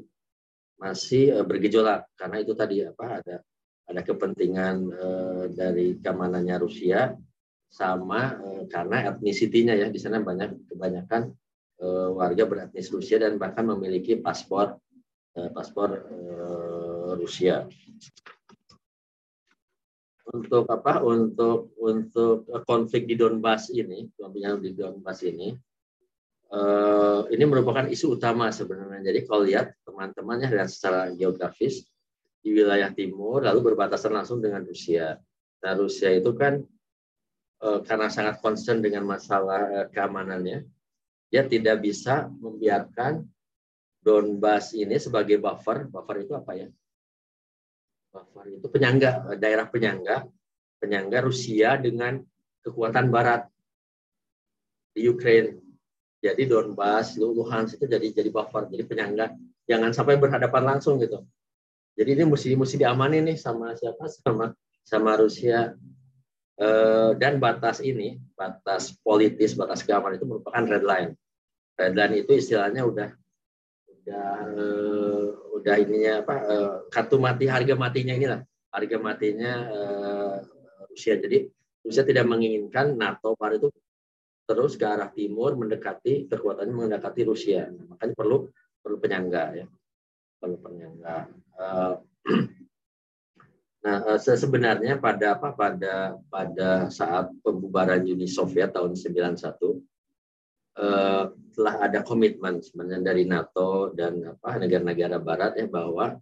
masih 0.79 1.35
eh, 1.35 1.43
bergejolak 1.43 2.07
karena 2.15 2.39
itu 2.39 2.55
tadi 2.55 2.87
apa 2.87 3.19
ada 3.19 3.43
ada 3.89 4.05
kepentingan 4.05 4.75
uh, 4.93 5.45
dari 5.49 5.97
keamanannya 5.97 6.61
Rusia 6.61 7.09
sama 7.73 8.37
karena 8.69 9.09
etnisitinya 9.09 9.73
ya 9.73 9.89
di 9.89 9.97
sana 9.97 10.21
banyak 10.21 10.69
kebanyakan 10.69 11.33
warga 12.13 12.45
beretnis 12.45 12.93
Rusia 12.93 13.17
dan 13.17 13.41
bahkan 13.41 13.65
memiliki 13.65 14.13
paspor 14.21 14.77
paspor 15.33 16.05
Rusia 17.17 17.65
untuk 20.29 20.69
apa? 20.69 21.01
Untuk 21.01 21.73
untuk 21.81 22.45
konflik 22.65 23.09
di 23.09 23.17
Donbas 23.17 23.73
ini 23.73 24.05
yang 24.37 24.61
di 24.61 24.73
Donbas 24.77 25.25
ini 25.25 25.53
uh, 26.53 27.25
ini 27.29 27.43
merupakan 27.45 27.85
isu 27.89 28.17
utama 28.17 28.49
sebenarnya. 28.53 29.01
Jadi 29.09 29.19
kalau 29.25 29.41
lihat 29.45 29.73
teman-temannya 29.85 30.47
dari 30.49 30.69
secara 30.69 31.09
geografis 31.13 31.85
di 32.39 32.55
wilayah 32.55 32.89
timur 32.95 33.43
lalu 33.43 33.73
berbatasan 33.73 34.13
langsung 34.15 34.39
dengan 34.39 34.63
Rusia. 34.63 35.17
Nah 35.59 35.73
Rusia 35.75 36.13
itu 36.13 36.31
kan 36.37 36.61
uh, 37.65 37.79
karena 37.83 38.07
sangat 38.07 38.39
concern 38.39 38.79
dengan 38.79 39.03
masalah 39.05 39.83
uh, 39.83 39.87
keamanannya 39.91 40.65
dia 41.29 41.45
tidak 41.45 41.85
bisa 41.85 42.25
membiarkan 42.41 43.21
Donbas 43.99 44.71
ini 44.73 44.95
sebagai 44.95 45.37
buffer. 45.37 45.85
Buffer 45.91 46.23
itu 46.23 46.33
apa 46.33 46.55
ya 46.55 46.71
buffer 48.09 48.45
itu 48.57 48.67
penyangga 48.69 49.37
daerah 49.37 49.69
penyangga 49.69 50.25
penyangga 50.79 51.19
Rusia 51.21 51.75
dengan 51.77 52.17
kekuatan 52.63 53.11
Barat 53.11 53.45
di 54.95 55.05
Ukraine. 55.05 55.59
Jadi 56.19 56.51
Donbas, 56.51 57.15
Luhansk 57.15 57.79
itu 57.79 57.85
jadi 57.87 58.07
jadi 58.11 58.29
buffer, 58.31 58.67
jadi 58.67 58.83
penyangga. 58.83 59.31
Jangan 59.69 59.95
sampai 59.95 60.19
berhadapan 60.19 60.75
langsung 60.75 60.99
gitu. 60.99 61.23
Jadi 61.95 62.15
ini 62.19 62.23
mesti 62.27 62.55
mesti 62.55 62.75
diamani 62.79 63.23
nih 63.23 63.37
sama 63.39 63.71
siapa 63.75 64.07
sama 64.11 64.51
sama 64.83 65.15
Rusia. 65.15 65.75
E, 66.59 66.67
dan 67.15 67.39
batas 67.39 67.79
ini, 67.79 68.19
batas 68.35 68.91
politis, 68.99 69.55
batas 69.55 69.79
keamanan 69.79 70.19
itu 70.19 70.27
merupakan 70.27 70.59
red 70.67 70.83
line. 70.83 71.11
Red 71.79 71.95
line 71.95 72.15
itu 72.19 72.35
istilahnya 72.35 72.83
udah 72.83 73.15
udah 73.99 74.31
uh, 74.55 75.25
udah 75.59 75.75
ininya 75.75 76.23
apa 76.23 76.35
uh, 76.47 76.71
kartu 76.87 77.19
mati 77.19 77.45
harga 77.45 77.75
matinya 77.75 78.15
inilah. 78.15 78.41
Harga 78.69 78.97
matinya 79.01 79.53
uh, 79.67 80.35
Rusia. 80.87 81.19
Jadi 81.19 81.49
Rusia 81.83 82.03
tidak 82.05 82.25
menginginkan 82.25 82.95
NATO 82.95 83.35
pada 83.35 83.59
itu 83.59 83.69
terus 84.49 84.73
ke 84.73 84.85
arah 84.87 85.13
timur 85.13 85.53
mendekati 85.53 86.25
kekuatannya 86.25 86.73
mendekati 86.73 87.21
Rusia. 87.27 87.69
Nah, 87.69 87.85
makanya 87.93 88.13
perlu 88.17 88.37
perlu 88.81 88.97
penyangga 88.97 89.43
ya. 89.61 89.65
Perlu 90.39 90.57
penyangga. 90.57 91.17
Nah 93.79 94.19
sebenarnya 94.19 94.99
pada 94.99 95.39
apa 95.39 95.55
pada 95.55 96.19
pada 96.27 96.91
saat 96.91 97.31
pembubaran 97.39 98.03
Uni 98.03 98.27
Soviet 98.27 98.75
tahun 98.75 98.99
91 98.99 99.55
uh, 100.79 101.23
telah 101.53 101.75
ada 101.83 101.99
komitmen 102.07 102.63
sebenarnya 102.63 103.03
dari 103.03 103.23
NATO 103.27 103.91
dan 103.91 104.23
apa 104.23 104.55
negara-negara 104.63 105.19
Barat 105.19 105.59
ya 105.59 105.67
bahwa 105.67 106.15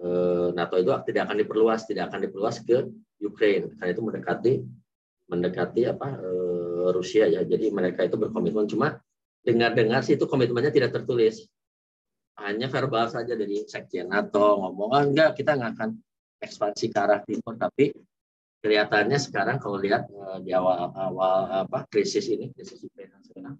uh, 0.00 0.48
NATO 0.56 0.74
itu 0.80 0.90
tidak 1.12 1.28
akan 1.28 1.36
diperluas, 1.44 1.84
tidak 1.84 2.08
akan 2.08 2.20
diperluas 2.24 2.56
ke 2.64 2.88
Ukraine 3.20 3.76
karena 3.76 3.92
itu 3.92 4.02
mendekati 4.02 4.52
mendekati 5.28 5.82
apa 5.84 6.08
uh, 6.16 6.88
Rusia 6.96 7.28
ya. 7.28 7.44
Jadi 7.44 7.68
mereka 7.68 8.08
itu 8.08 8.16
berkomitmen 8.16 8.64
cuma 8.64 8.96
dengar-dengar 9.44 10.00
sih 10.00 10.16
itu 10.16 10.24
komitmennya 10.24 10.72
tidak 10.72 10.96
tertulis. 10.96 11.44
Hanya 12.38 12.70
verbal 12.70 13.10
saja 13.10 13.34
dari 13.34 13.66
sekjen 13.66 14.08
NATO 14.08 14.62
ngomong 14.62 14.90
oh, 14.94 15.02
enggak 15.02 15.34
kita 15.34 15.58
nggak 15.58 15.72
akan 15.74 15.90
ekspansi 16.38 16.86
ke 16.94 16.98
arah 17.02 17.18
timur 17.26 17.58
tapi 17.58 17.90
kelihatannya 18.62 19.18
sekarang 19.18 19.58
kalau 19.58 19.74
lihat 19.74 20.06
di 20.46 20.54
awal 20.54 20.94
awal 20.94 21.66
apa 21.66 21.82
krisis 21.90 22.30
ini 22.30 22.54
krisis 22.54 22.78
Ukraina 22.78 23.18
sekarang 23.26 23.58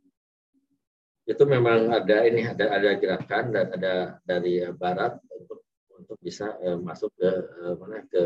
itu 1.29 1.43
memang 1.45 1.93
ada 1.93 2.25
ini 2.25 2.49
ada 2.49 2.73
ada 2.73 2.97
gerakan 2.97 3.45
dan 3.53 3.67
ada 3.77 3.95
dari 4.25 4.65
barat 4.73 5.21
untuk 5.29 5.61
untuk 5.93 6.17
bisa 6.25 6.57
uh, 6.65 6.81
masuk 6.81 7.13
ke 7.21 7.29
uh, 7.69 7.75
mana 7.77 8.01
ke 8.09 8.23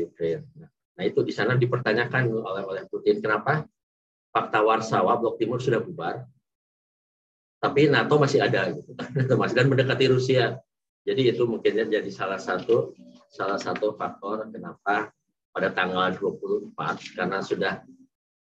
Ukraina. 0.00 0.66
Nah, 0.96 1.04
itu 1.04 1.20
di 1.20 1.32
sana 1.36 1.60
dipertanyakan 1.60 2.32
oleh 2.32 2.64
oleh 2.64 2.82
Putin 2.88 3.20
kenapa 3.20 3.68
fakta 4.32 4.64
Warsawa 4.64 5.20
blok 5.20 5.36
timur 5.36 5.60
sudah 5.60 5.84
bubar 5.84 6.24
tapi 7.60 7.92
NATO 7.92 8.16
masih 8.16 8.40
ada 8.40 8.72
gitu. 8.72 8.96
NATO 9.20 9.36
masih 9.36 9.54
dan 9.60 9.68
mendekati 9.68 10.08
Rusia. 10.08 10.56
Jadi 11.04 11.32
itu 11.32 11.44
mungkin 11.44 11.76
jadi 11.76 12.10
salah 12.12 12.40
satu 12.40 12.96
salah 13.28 13.60
satu 13.60 13.92
faktor 13.94 14.48
kenapa 14.48 15.12
pada 15.52 15.68
tanggal 15.72 16.12
24 16.16 16.72
karena 17.16 17.38
sudah 17.44 17.84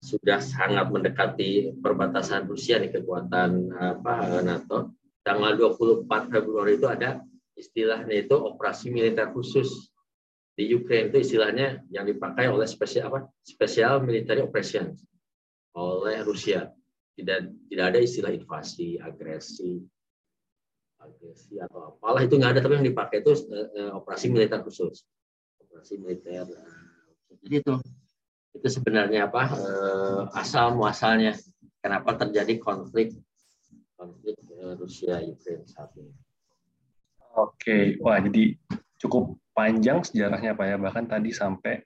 sudah 0.05 0.37
sangat 0.37 0.85
mendekati 0.93 1.73
perbatasan 1.81 2.45
Rusia 2.45 2.77
nih 2.77 2.93
kekuatan 2.93 3.73
apa 3.73 4.45
NATO. 4.45 4.93
Tanggal 5.25 5.57
24 5.57 6.05
Februari 6.29 6.77
itu 6.77 6.85
ada 6.85 7.25
istilahnya 7.57 8.13
itu 8.13 8.37
operasi 8.37 8.93
militer 8.93 9.33
khusus 9.33 9.89
di 10.53 10.69
Ukraine. 10.69 11.09
Itu 11.09 11.25
istilahnya 11.25 11.81
yang 11.89 12.05
dipakai 12.05 12.45
oleh 12.45 12.69
spesial 12.69 13.09
apa 13.09 13.25
special 13.41 14.05
military 14.05 14.45
operation 14.45 14.93
oleh 15.73 16.21
Rusia. 16.21 16.69
Tidak 17.17 17.73
tidak 17.73 17.85
ada 17.89 17.99
istilah 17.99 18.29
invasi 18.29 19.01
agresi 19.01 19.81
agresi 21.01 21.61
atau 21.61 21.93
apalah 21.93 22.21
itu 22.25 22.33
nggak 22.37 22.57
ada 22.57 22.61
tapi 22.65 22.81
yang 22.81 22.87
dipakai 22.87 23.21
itu 23.25 23.33
uh, 23.33 23.97
operasi 23.97 24.29
militer 24.29 24.61
khusus. 24.61 25.01
Operasi 25.65 25.97
militer 25.97 26.45
uh, 26.45 26.95
jadi 27.45 27.61
itu 27.61 27.73
itu 28.55 28.67
sebenarnya 28.71 29.27
apa 29.27 29.51
eh, 29.51 30.21
asal 30.39 30.79
muasalnya 30.79 31.35
kenapa 31.83 32.15
terjadi 32.15 32.55
konflik 32.57 33.13
konflik 33.99 34.39
eh, 34.39 34.73
Rusia 34.79 35.19
Ukraina 35.21 35.67
saat 35.67 35.91
ini. 35.99 36.11
Oke, 37.35 37.99
wah 37.99 38.15
jadi 38.23 38.55
cukup 38.95 39.35
panjang 39.51 40.03
sejarahnya 40.07 40.55
Pak 40.55 40.65
ya 40.65 40.77
bahkan 40.79 41.03
tadi 41.03 41.35
sampai 41.35 41.83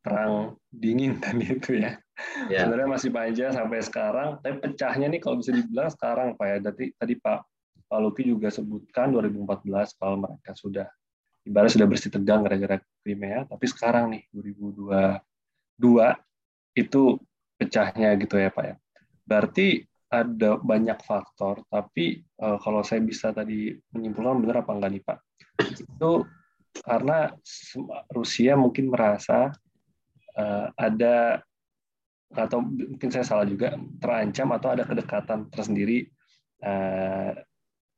perang 0.00 0.56
dingin 0.72 1.18
tadi 1.22 1.44
itu 1.44 1.76
ya. 1.76 2.00
ya. 2.48 2.64
Sebenarnya 2.64 2.88
masih 2.88 3.10
panjang 3.12 3.52
sampai 3.52 3.78
sekarang, 3.84 4.40
tapi 4.40 4.56
pecahnya 4.64 5.06
nih 5.12 5.20
kalau 5.20 5.40
bisa 5.40 5.52
dibilang 5.52 5.92
sekarang 5.92 6.34
Pak 6.40 6.46
ya. 6.48 6.56
Tadi 6.72 6.84
tadi 6.96 7.14
Pak 7.20 7.38
Pak 7.88 7.98
Luki 8.00 8.24
juga 8.24 8.48
sebutkan 8.52 9.12
2014 9.12 9.96
kalau 9.96 10.16
mereka 10.20 10.52
sudah 10.56 10.88
ibarat 11.48 11.72
sudah 11.72 11.88
bersih 11.88 12.12
tegang 12.12 12.44
gara-gara 12.44 12.76
Crimea, 13.00 13.48
tapi 13.48 13.64
sekarang 13.64 14.12
nih 14.12 14.22
2002 14.36 15.16
dua 15.78 16.18
itu 16.74 17.16
pecahnya 17.54 18.18
gitu 18.18 18.36
ya 18.36 18.50
Pak 18.50 18.64
ya. 18.66 18.74
Berarti 19.24 19.86
ada 20.08 20.56
banyak 20.56 20.98
faktor, 21.04 21.60
tapi 21.68 22.24
uh, 22.40 22.56
kalau 22.58 22.80
saya 22.80 23.04
bisa 23.04 23.30
tadi 23.30 23.76
menyimpulkan 23.92 24.40
benar 24.40 24.64
apa 24.64 24.72
enggak 24.72 24.90
nih 24.92 25.02
Pak? 25.04 25.18
Itu 25.84 26.24
karena 26.82 27.32
Rusia 28.12 28.56
mungkin 28.56 28.88
merasa 28.88 29.52
uh, 30.38 30.66
ada 30.78 31.42
atau 32.28 32.60
mungkin 32.60 33.08
saya 33.08 33.24
salah 33.24 33.48
juga 33.48 33.72
terancam 34.00 34.52
atau 34.52 34.68
ada 34.76 34.84
kedekatan 34.84 35.48
tersendiri 35.48 36.08
uh, 36.60 37.32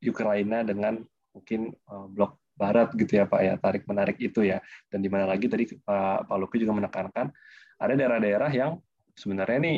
Ukraina 0.03 0.63
dengan 0.63 1.03
mungkin 1.35 1.71
uh, 1.91 2.07
blok 2.07 2.39
Barat 2.51 2.93
gitu 2.93 3.17
ya 3.17 3.25
Pak 3.25 3.41
ya 3.41 3.53
tarik 3.57 3.83
menarik 3.89 4.21
itu 4.21 4.45
ya 4.45 4.61
dan 4.91 5.01
di 5.01 5.09
mana 5.09 5.25
lagi 5.25 5.49
tadi 5.49 5.65
Pak 5.65 6.29
Pak 6.29 6.37
Luki 6.37 6.61
juga 6.61 6.77
menekankan 6.77 7.33
ada 7.81 7.93
daerah-daerah 7.97 8.51
yang 8.53 8.77
sebenarnya 9.17 9.59
nih 9.59 9.77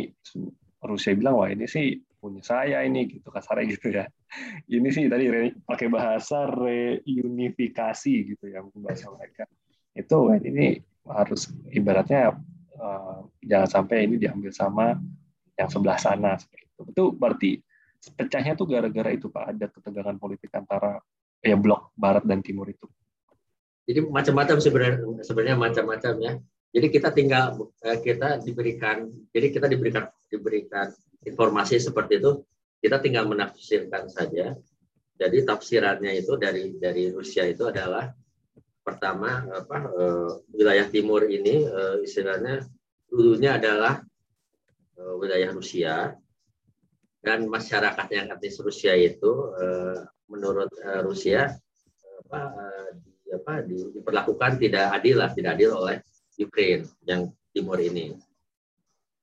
Rusia 0.83 1.15
bilang 1.15 1.39
wah 1.39 1.47
ini 1.47 1.63
sih 1.63 1.95
punya 2.19 2.43
saya 2.43 2.83
ini 2.83 3.07
gitu 3.07 3.31
kasarnya 3.31 3.65
gitu 3.79 3.87
ya 3.91 4.05
ini 4.67 4.89
sih 4.91 5.07
tadi 5.07 5.31
pakai 5.63 5.87
bahasa 5.87 6.47
reunifikasi 6.51 8.13
gitu 8.35 8.45
ya 8.51 8.59
bahasa 8.75 9.07
mereka 9.15 9.47
itu 9.95 10.17
ini 10.43 10.79
harus 11.07 11.51
ibaratnya 11.71 12.35
uh, 12.79 13.23
jangan 13.43 13.69
sampai 13.69 14.07
ini 14.07 14.19
diambil 14.19 14.51
sama 14.51 14.99
yang 15.55 15.69
sebelah 15.69 15.99
sana 15.99 16.35
seperti 16.39 16.65
itu 16.67 16.81
itu 16.91 17.03
berarti 17.15 17.51
pecahnya 18.11 18.59
tuh 18.59 18.67
gara-gara 18.67 19.15
itu 19.15 19.31
Pak 19.31 19.43
ada 19.55 19.65
ketegangan 19.71 20.19
politik 20.19 20.51
antara 20.51 20.99
ya 21.39 21.55
blok 21.55 21.95
barat 21.95 22.27
dan 22.27 22.43
timur 22.43 22.67
itu. 22.67 22.87
Jadi 23.83 23.99
macam-macam 24.07 24.57
sebenarnya 24.59 24.97
sebenarnya 25.23 25.57
macam-macam 25.59 26.13
ya. 26.19 26.33
Jadi 26.73 26.87
kita 26.89 27.13
tinggal 27.13 27.69
eh, 27.85 28.01
kita 28.01 28.41
diberikan 28.41 29.05
jadi 29.29 29.47
kita 29.53 29.67
diberikan 29.69 30.09
diberikan 30.25 30.89
informasi 31.21 31.77
seperti 31.77 32.17
itu 32.17 32.41
kita 32.81 32.97
tinggal 32.99 33.29
menafsirkan 33.29 34.09
saja. 34.09 34.57
Jadi 35.13 35.37
tafsirannya 35.45 36.17
itu 36.17 36.33
dari 36.41 36.73
dari 36.81 37.13
Rusia 37.13 37.45
itu 37.45 37.69
adalah 37.69 38.09
pertama 38.81 39.45
apa 39.53 39.77
eh, 39.85 40.31
wilayah 40.57 40.89
timur 40.89 41.29
ini 41.29 41.63
eh, 41.63 41.97
istilahnya 42.01 42.65
dulunya 43.05 43.61
adalah 43.61 44.01
wilayah 44.97 45.49
Rusia 45.53 46.13
dan 47.21 47.45
masyarakat 47.49 48.07
yang 48.13 48.29
etnis 48.33 48.57
Rusia 48.61 48.93
itu 48.93 49.51
menurut 50.33 50.69
uh, 50.81 51.01
Rusia 51.05 51.53
apa, 52.25 52.41
uh, 52.49 52.89
di, 52.97 53.29
apa, 53.29 53.53
di, 53.61 53.77
diperlakukan 53.93 54.57
tidak 54.57 54.85
adil 54.97 55.21
lah, 55.21 55.29
tidak 55.29 55.51
adil 55.59 55.71
oleh 55.77 56.01
Ukraine 56.43 56.85
yang 57.07 57.31
timur 57.55 57.79
ini. 57.79 58.15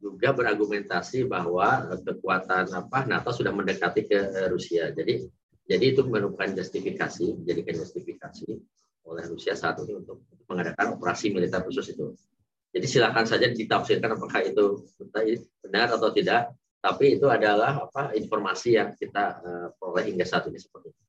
Juga 0.00 0.32
berargumentasi 0.32 1.28
bahwa 1.28 1.92
kekuatan 2.00 2.72
apa 2.72 3.04
NATO 3.04 3.36
sudah 3.36 3.52
mendekati 3.52 4.08
ke 4.08 4.48
Rusia. 4.48 4.88
Jadi 4.96 5.28
jadi 5.68 5.92
itu 5.92 6.02
merupakan 6.08 6.50
justifikasi, 6.50 7.36
menjadikan 7.36 7.74
justifikasi 7.78 8.48
oleh 9.06 9.24
Rusia 9.28 9.52
saat 9.52 9.78
ini 9.84 10.00
untuk 10.00 10.24
mengadakan 10.48 10.96
operasi 10.96 11.30
militer 11.30 11.60
khusus 11.62 11.92
itu. 11.92 12.16
Jadi 12.72 12.86
silakan 12.88 13.28
saja 13.28 13.50
ditafsirkan 13.52 14.16
apakah 14.16 14.40
itu 14.46 14.88
benar 15.60 15.92
atau 15.94 16.08
tidak 16.14 16.54
tapi 16.80 17.20
itu 17.20 17.28
adalah 17.28 17.76
apa 17.76 18.16
informasi 18.16 18.80
yang 18.80 18.96
kita 18.96 19.36
uh, 19.44 19.68
peroleh 19.76 20.08
hingga 20.08 20.24
saat 20.24 20.48
ini 20.48 20.56
seperti 20.56 20.88
itu. 20.88 21.00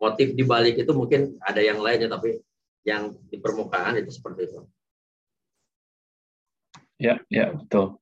Motif 0.00 0.28
di 0.32 0.44
balik 0.44 0.80
itu 0.80 0.92
mungkin 0.96 1.36
ada 1.44 1.60
yang 1.60 1.78
lainnya, 1.80 2.08
tapi 2.08 2.40
yang 2.84 3.16
di 3.32 3.40
permukaan 3.40 3.96
itu 3.96 4.12
seperti 4.12 4.52
itu. 4.52 4.60
Ya, 7.00 7.18
ya 7.26 7.50
betul. 7.52 7.98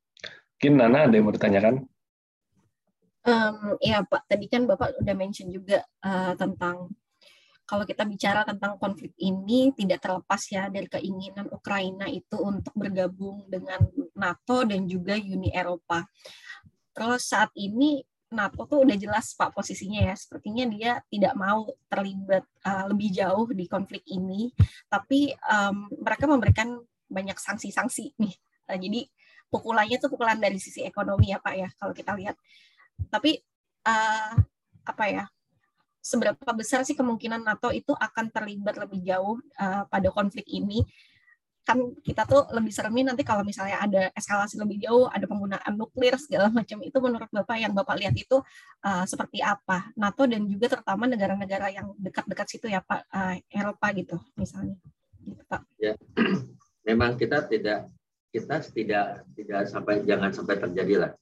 Mungkin 0.59 0.73
Nana 0.79 1.11
ada 1.11 1.15
yang 1.15 1.27
mau 1.27 1.35
ditanyakan? 1.35 1.75
Um, 3.23 3.79
ya 3.79 4.03
Pak, 4.03 4.27
tadi 4.27 4.47
kan 4.51 4.67
Bapak 4.67 4.99
udah 4.99 5.15
mention 5.15 5.51
juga 5.51 5.87
uh, 6.03 6.35
tentang 6.35 6.91
kalau 7.63 7.87
kita 7.87 8.03
bicara 8.05 8.43
tentang 8.43 8.77
konflik 8.77 9.15
ini 9.17 9.71
tidak 9.73 10.03
terlepas 10.03 10.43
ya 10.51 10.67
dari 10.69 10.91
keinginan 10.91 11.49
Ukraina 11.49 12.11
itu 12.11 12.37
untuk 12.37 12.75
bergabung 12.75 13.47
dengan 13.47 13.81
NATO 14.19 14.67
dan 14.67 14.85
juga 14.91 15.17
Uni 15.17 15.55
Eropa. 15.55 16.05
Terus 16.93 17.23
saat 17.25 17.49
ini 17.57 18.05
NATO 18.33 18.65
tuh 18.65 18.83
udah 18.89 18.97
jelas 18.97 19.37
Pak 19.37 19.53
posisinya 19.53 20.01
ya, 20.11 20.15
sepertinya 20.17 20.65
dia 20.67 20.93
tidak 21.07 21.37
mau 21.37 21.69
terlibat 21.87 22.45
uh, 22.65 22.89
lebih 22.91 23.13
jauh 23.13 23.47
di 23.53 23.69
konflik 23.69 24.03
ini, 24.09 24.51
tapi 24.89 25.31
um, 25.47 25.93
mereka 26.01 26.25
memberikan 26.27 26.81
banyak 27.07 27.37
sanksi-sanksi 27.37 28.17
nih. 28.17 28.35
Uh, 28.67 28.79
jadi 28.81 29.01
pukulannya 29.53 30.01
tuh 30.01 30.09
pukulan 30.09 30.41
dari 30.41 30.57
sisi 30.57 30.83
ekonomi 30.83 31.31
ya 31.31 31.39
Pak 31.39 31.55
ya, 31.55 31.69
kalau 31.77 31.93
kita 31.93 32.17
lihat. 32.17 32.37
Tapi 33.13 33.39
uh, 33.87 34.35
apa 34.89 35.05
ya? 35.07 35.25
seberapa 36.03 36.51
besar 36.51 36.83
sih 36.83 36.99
kemungkinan 36.99 37.47
NATO 37.47 37.71
itu 37.71 37.95
akan 37.95 38.35
terlibat 38.35 38.75
lebih 38.75 39.07
jauh 39.07 39.39
uh, 39.63 39.87
pada 39.87 40.11
konflik 40.11 40.45
ini? 40.51 40.83
Kan 41.63 41.95
kita 42.03 42.27
tuh 42.27 42.51
lebih 42.51 42.75
seremin 42.75 43.15
nanti 43.15 43.23
kalau 43.23 43.47
misalnya 43.47 43.79
ada 43.79 44.03
eskalasi 44.19 44.59
lebih 44.59 44.83
jauh, 44.83 45.07
ada 45.07 45.25
penggunaan 45.31 45.73
nuklir 45.79 46.19
segala 46.19 46.51
macam 46.51 46.83
itu 46.83 46.99
menurut 46.99 47.31
Bapak 47.31 47.57
yang 47.59 47.73
Bapak 47.73 47.97
lihat 48.03 48.15
itu 48.19 48.43
uh, 48.83 49.05
seperti 49.07 49.39
apa? 49.41 49.95
NATO 49.95 50.27
dan 50.27 50.43
juga 50.51 50.79
terutama 50.79 51.07
negara-negara 51.07 51.71
yang 51.71 51.95
dekat-dekat 52.03 52.47
situ 52.51 52.67
ya 52.67 52.83
Pak, 52.83 53.07
uh, 53.15 53.35
Eropa 53.51 53.87
gitu 53.95 54.17
misalnya. 54.35 54.75
Gitu, 55.23 55.43
Pak. 55.47 55.63
Ya, 55.79 55.95
memang 56.89 57.15
kita 57.15 57.47
tidak 57.47 57.87
kita 58.33 58.65
tidak 58.73 59.07
tidak 59.37 59.61
sampai 59.69 60.03
jangan 60.09 60.33
sampai 60.33 60.57
terjadi 60.57 60.95
lah 61.05 61.13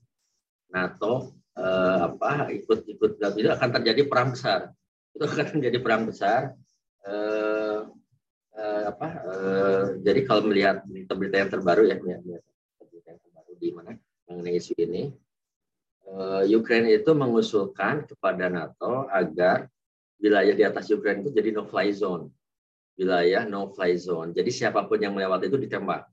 NATO 0.70 1.34
eh, 1.58 1.98
apa 2.06 2.48
ikut-ikut 2.54 3.18
itu 3.18 3.48
akan 3.50 3.70
terjadi 3.80 4.06
perang 4.06 4.32
besar. 4.32 4.70
Itu 5.12 5.26
akan 5.26 5.58
terjadi 5.58 5.78
perang 5.82 6.06
besar. 6.06 6.54
Eh, 7.02 7.59
apa? 8.90 9.08
Eh, 9.22 9.84
jadi 10.02 10.20
kalau 10.26 10.50
melihat 10.50 10.82
berita-berita 10.84 11.36
yang 11.40 11.50
terbaru 11.50 11.82
ya, 11.86 11.96
berita 11.98 13.08
yang 13.14 13.20
terbaru 13.22 13.52
di 13.56 13.68
mana 13.70 13.92
mengenai 14.26 14.58
isu 14.58 14.72
ini, 14.78 15.14
eh, 16.06 16.42
Ukraina 16.54 16.90
itu 16.90 17.10
mengusulkan 17.14 18.04
kepada 18.10 18.50
NATO 18.50 19.06
agar 19.10 19.70
wilayah 20.20 20.54
di 20.54 20.64
atas 20.66 20.90
Ukraina 20.90 21.24
itu 21.24 21.32
jadi 21.32 21.54
no-fly 21.54 21.94
zone. 21.94 22.28
Wilayah 22.98 23.48
no-fly 23.48 23.96
zone. 23.96 24.36
Jadi 24.36 24.50
siapa 24.52 24.84
pun 24.84 25.00
yang 25.00 25.16
melewati 25.16 25.48
itu 25.48 25.56
ditembak. 25.56 26.04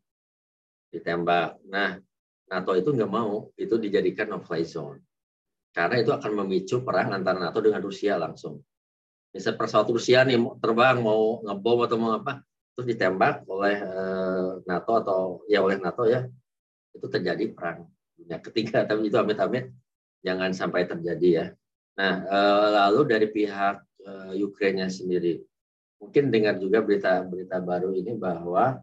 Ditembak. 0.93 1.59
Nah, 1.67 1.99
NATO 2.47 2.71
itu 2.79 2.95
nggak 2.95 3.11
mau 3.11 3.51
itu 3.59 3.75
dijadikan 3.75 4.31
no-fly 4.31 4.63
zone 4.63 5.03
karena 5.77 6.01
itu 6.01 6.09
akan 6.09 6.31
memicu 6.41 6.81
perang 6.81 7.13
antara 7.13 7.37
NATO 7.37 7.61
dengan 7.61 7.85
Rusia 7.85 8.17
langsung. 8.17 8.57
Misal 9.29 9.53
pesawat 9.53 9.85
Rusia 9.93 10.25
nih 10.25 10.41
terbang 10.57 10.97
mau 10.97 11.45
ngebom 11.45 11.85
atau 11.85 11.97
mau 12.01 12.17
apa, 12.17 12.41
terus 12.77 12.93
ditembak 12.93 13.41
oleh 13.49 13.73
eh, 13.81 14.49
NATO 14.69 14.91
atau 15.01 15.21
ya 15.49 15.65
oleh 15.65 15.81
NATO 15.81 16.05
ya, 16.05 16.29
itu 16.93 17.09
terjadi 17.09 17.49
perang 17.49 17.89
dunia 18.13 18.37
ketiga. 18.37 18.83
Tapi 18.89 19.09
itu 19.09 19.17
amit-amit 19.17 19.73
jangan 20.21 20.53
sampai 20.53 20.85
terjadi 20.85 21.29
ya. 21.33 21.45
Nah, 21.97 22.13
eh, 22.29 22.67
lalu 22.77 23.09
dari 23.09 23.27
pihak 23.33 23.81
eh, 24.05 24.33
Ukraina 24.45 24.85
sendiri, 24.93 25.41
mungkin 25.97 26.29
dengar 26.29 26.61
juga 26.61 26.85
berita-berita 26.85 27.57
baru 27.65 27.97
ini 27.97 28.13
bahwa 28.13 28.77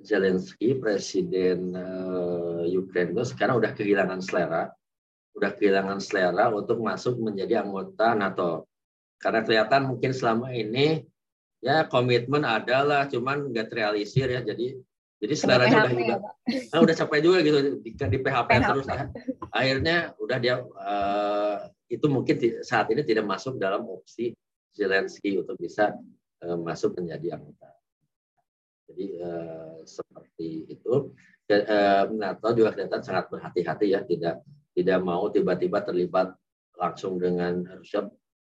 Zelensky, 0.00 0.74
presiden 0.74 1.70
Ukraina, 2.66 3.22
sekarang 3.22 3.62
udah 3.62 3.78
kehilangan 3.78 4.18
selera 4.18 4.74
udah 5.34 5.50
kehilangan 5.54 5.98
selera 5.98 6.50
untuk 6.54 6.78
masuk 6.80 7.18
menjadi 7.18 7.62
anggota 7.66 8.14
NATO. 8.14 8.70
Karena 9.18 9.42
kelihatan 9.42 9.90
mungkin 9.90 10.14
selama 10.14 10.54
ini 10.54 11.02
ya 11.64 11.88
komitmen 11.88 12.44
adalah 12.44 13.08
cuman 13.08 13.48
nggak 13.48 13.72
terrealisir 13.72 14.28
ya. 14.28 14.44
Jadi 14.44 14.76
jadi 15.24 15.34
selera 15.40 15.64
udah 15.64 15.88
juga 15.88 16.16
nah, 16.68 16.80
udah 16.84 16.94
capek 17.00 17.20
juga 17.24 17.38
gitu 17.40 17.58
di, 17.80 17.90
di 17.96 18.18
PHP, 18.20 18.28
PHP 18.28 18.50
terus 18.60 18.86
ya. 18.86 19.08
Akhirnya 19.48 19.96
udah 20.20 20.36
dia 20.36 20.60
uh, 20.60 21.58
itu 21.88 22.06
mungkin 22.12 22.36
saat 22.60 22.92
ini 22.92 23.00
tidak 23.08 23.24
masuk 23.24 23.56
dalam 23.56 23.88
opsi 23.88 24.36
Zelensky 24.76 25.40
untuk 25.40 25.56
bisa 25.56 25.96
uh, 26.44 26.58
masuk 26.60 27.00
menjadi 27.00 27.40
anggota. 27.40 27.72
Jadi 28.92 29.06
uh, 29.24 29.80
seperti 29.88 30.68
itu. 30.68 31.14
Uh, 31.44 32.08
NATO 32.16 32.56
juga 32.56 32.72
kelihatan 32.72 33.04
sangat 33.04 33.28
berhati-hati 33.28 33.92
ya 33.92 34.00
tidak 34.00 34.40
tidak 34.72 34.98
mau 35.04 35.28
tiba-tiba 35.28 35.84
terlibat 35.84 36.32
langsung 36.72 37.20
dengan 37.20 37.68
Rusia. 37.68 38.08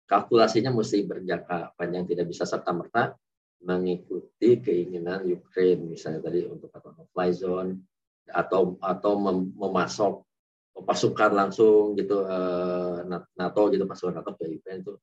Kalkulasinya 0.05 0.69
mesti 0.69 1.01
berjangka 1.01 1.73
panjang, 1.73 2.05
tidak 2.05 2.29
bisa 2.29 2.45
serta-merta 2.45 3.17
mengikuti 3.65 4.61
keinginan 4.61 5.25
Ukraine, 5.25 5.89
misalnya 5.89 6.29
tadi 6.29 6.45
untuk 6.45 6.69
apa 6.69 6.93
fly 7.09 7.33
zone 7.33 7.81
atau 8.29 8.77
atau 8.77 9.13
mem, 9.17 9.49
memasok 9.57 10.21
pasukan 10.85 11.31
langsung 11.33 11.97
gitu 11.97 12.21
eh, 12.29 13.01
NATO 13.37 13.61
gitu 13.73 13.89
pasukan 13.89 14.21
NATO 14.21 14.37
ke 14.37 14.45
Ukraine 14.61 14.85
itu 14.85 14.93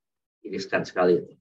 iriskan 0.46 0.86
sekali 0.86 1.18
itu. 1.18 1.32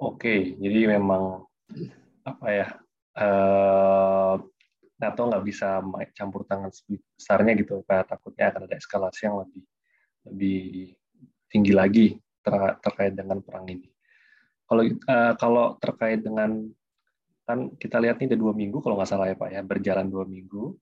Oke, 0.00 0.56
jadi 0.56 0.96
memang 0.96 1.44
apa 2.24 2.46
ya 2.48 2.68
eh, 3.20 4.34
NATO 5.00 5.20
nggak 5.28 5.44
bisa 5.44 5.84
campur 6.16 6.48
tangan 6.48 6.72
besarnya 7.16 7.52
gitu 7.60 7.84
kayak 7.84 8.08
takutnya 8.08 8.48
akan 8.48 8.64
ada 8.64 8.76
eskalasi 8.80 9.28
yang 9.28 9.44
lebih 9.44 9.64
lebih 10.28 10.92
tinggi 11.50 11.72
lagi 11.72 12.06
ter 12.40 12.52
terkait 12.80 13.12
dengan 13.16 13.40
perang 13.44 13.66
ini. 13.68 13.88
Kalau 14.64 14.82
uh, 14.86 15.32
kalau 15.36 15.66
terkait 15.82 16.22
dengan 16.22 16.68
kan 17.44 17.74
kita 17.74 17.98
lihat 17.98 18.22
ini 18.22 18.30
ada 18.30 18.38
dua 18.38 18.54
minggu 18.54 18.78
kalau 18.78 18.94
nggak 18.94 19.10
salah 19.10 19.26
ya 19.26 19.34
pak 19.34 19.50
ya 19.50 19.60
berjalan 19.66 20.06
dua 20.06 20.22
minggu 20.22 20.76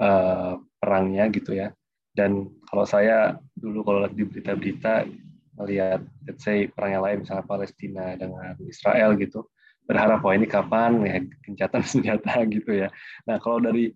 uh, 0.00 0.56
perangnya 0.80 1.28
gitu 1.28 1.52
ya. 1.52 1.70
Dan 2.14 2.46
kalau 2.70 2.86
saya 2.86 3.36
dulu 3.52 3.82
kalau 3.82 4.06
lihat 4.06 4.14
di 4.14 4.24
berita-berita 4.24 5.04
melihat 5.60 6.00
let's 6.26 6.42
say 6.42 6.66
perang 6.70 6.98
yang 6.98 7.04
lain 7.04 7.18
misalnya 7.22 7.46
Palestina 7.46 8.14
dengan 8.18 8.54
Israel 8.66 9.14
gitu 9.18 9.46
berharap 9.84 10.24
wah 10.24 10.34
ini 10.34 10.48
kapan 10.48 11.04
ya 11.04 11.20
gencatan 11.44 11.82
senjata 11.92 12.34
gitu 12.48 12.70
ya. 12.86 12.88
Nah 13.28 13.36
kalau 13.38 13.60
dari 13.60 13.92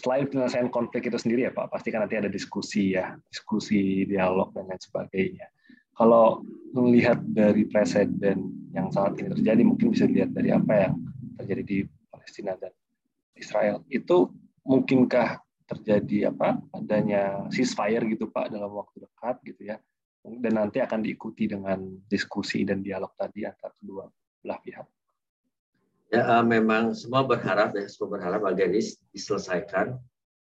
selain 0.00 0.24
penyelesaian 0.28 0.72
konflik 0.72 1.12
itu 1.12 1.18
sendiri 1.20 1.48
ya 1.48 1.52
Pak, 1.52 1.68
pasti 1.68 1.92
kan 1.92 2.04
nanti 2.04 2.16
ada 2.16 2.32
diskusi 2.32 2.96
ya, 2.96 3.12
diskusi, 3.28 4.08
dialog 4.08 4.52
dan 4.56 4.68
lain 4.72 4.80
sebagainya. 4.80 5.46
Kalau 5.92 6.40
melihat 6.72 7.20
dari 7.20 7.68
presiden 7.68 8.48
yang 8.72 8.88
saat 8.88 9.20
ini 9.20 9.36
terjadi, 9.36 9.60
mungkin 9.60 9.92
bisa 9.92 10.08
dilihat 10.08 10.32
dari 10.32 10.48
apa 10.48 10.88
yang 10.88 10.94
terjadi 11.36 11.62
di 11.62 11.78
Palestina 12.08 12.56
dan 12.56 12.72
Israel. 13.36 13.84
Itu 13.92 14.32
mungkinkah 14.64 15.44
terjadi 15.68 16.32
apa 16.32 16.58
adanya 16.74 17.46
ceasefire 17.52 18.02
gitu 18.10 18.26
Pak 18.32 18.50
dalam 18.50 18.74
waktu 18.74 19.06
dekat 19.06 19.36
gitu 19.46 19.62
ya 19.70 19.76
dan 20.20 20.52
nanti 20.52 20.84
akan 20.84 21.00
diikuti 21.00 21.48
dengan 21.48 21.80
diskusi 22.04 22.66
dan 22.66 22.84
dialog 22.84 23.14
tadi 23.16 23.48
antara 23.48 23.72
kedua 23.80 24.04
belah 24.44 24.60
pihak. 24.60 24.86
Ya, 26.10 26.26
uh, 26.26 26.42
memang 26.42 26.90
semua 26.98 27.22
berharap 27.22 27.70
ya, 27.78 27.86
semua 27.86 28.18
berharap 28.18 28.42
agar 28.42 28.66
ini 28.66 28.82
diselesaikan, 29.14 29.94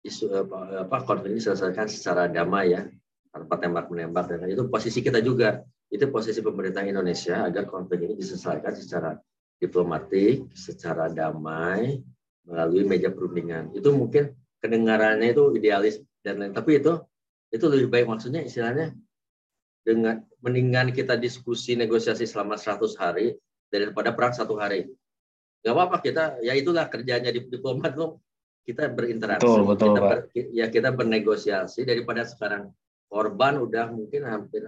isu 0.03 0.27
apa, 0.43 0.83
apa 0.83 1.07
konflik 1.07 1.31
ini 1.31 1.39
diselesaikan 1.39 1.87
secara 1.87 2.27
damai 2.27 2.75
ya, 2.75 2.83
tanpa 3.31 3.55
tembak 3.63 3.87
menembak 3.87 4.27
dan 4.27 4.43
itu 4.51 4.67
posisi 4.67 4.99
kita 4.99 5.23
juga, 5.23 5.63
itu 5.87 6.03
posisi 6.11 6.43
pemerintah 6.43 6.83
Indonesia 6.83 7.47
agar 7.47 7.63
konflik 7.71 8.03
ini 8.03 8.19
diselesaikan 8.19 8.75
secara 8.75 9.15
diplomatik, 9.55 10.51
secara 10.51 11.07
damai 11.07 11.95
melalui 12.43 12.83
meja 12.83 13.07
perundingan. 13.07 13.71
Itu 13.71 13.95
mungkin 13.95 14.35
kedengarannya 14.59 15.31
itu 15.31 15.55
idealis 15.55 16.03
dan 16.27 16.43
lain, 16.43 16.51
tapi 16.51 16.83
itu 16.83 16.99
itu 17.55 17.65
lebih 17.71 17.87
baik 17.87 18.05
maksudnya 18.11 18.43
istilahnya 18.43 18.91
dengan 19.87 20.27
mendingan 20.43 20.91
kita 20.91 21.15
diskusi 21.15 21.79
negosiasi 21.79 22.27
selama 22.27 22.59
100 22.59 22.99
hari 22.99 23.39
daripada 23.71 24.11
perang 24.11 24.35
satu 24.35 24.59
hari. 24.59 24.91
Gak 25.63 25.73
apa-apa 25.73 25.97
kita, 26.03 26.23
ya 26.43 26.53
itulah 26.53 26.91
kerjanya 26.91 27.31
di 27.31 27.47
diplomat 27.47 27.95
loh. 27.95 28.19
Kita 28.63 28.87
berinteraksi, 28.87 29.43
betul, 29.43 29.61
betul, 29.67 29.87
kita 29.91 29.99
ber, 29.99 30.19
ya 30.55 30.65
kita 30.71 30.89
bernegosiasi 30.95 31.83
daripada 31.83 32.23
sekarang 32.23 32.71
korban 33.11 33.59
udah 33.59 33.91
mungkin 33.91 34.23
hampir 34.23 34.63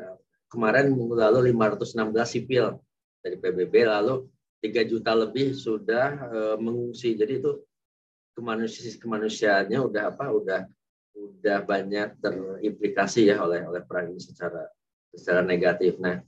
kemarin 0.52 0.92
lalu 0.92 1.56
516 1.56 2.12
sipil 2.28 2.76
dari 3.24 3.40
PBB 3.40 3.88
lalu 3.88 4.28
3 4.60 4.92
juta 4.92 5.12
lebih 5.16 5.56
sudah 5.56 6.08
uh, 6.28 6.58
mengungsi. 6.60 7.16
Jadi 7.16 7.40
itu 7.40 7.52
kemanusiaan 8.36 9.00
kemanusiaannya 9.00 9.80
udah 9.80 10.04
apa? 10.12 10.26
Udah 10.32 10.62
udah 11.16 11.58
banyak 11.64 12.20
terimplikasi 12.20 13.32
ya 13.32 13.40
oleh 13.40 13.64
oleh 13.64 13.82
perang 13.88 14.12
ini 14.12 14.20
secara 14.20 14.68
secara 15.16 15.42
negatif. 15.42 15.96
Nah, 16.04 16.20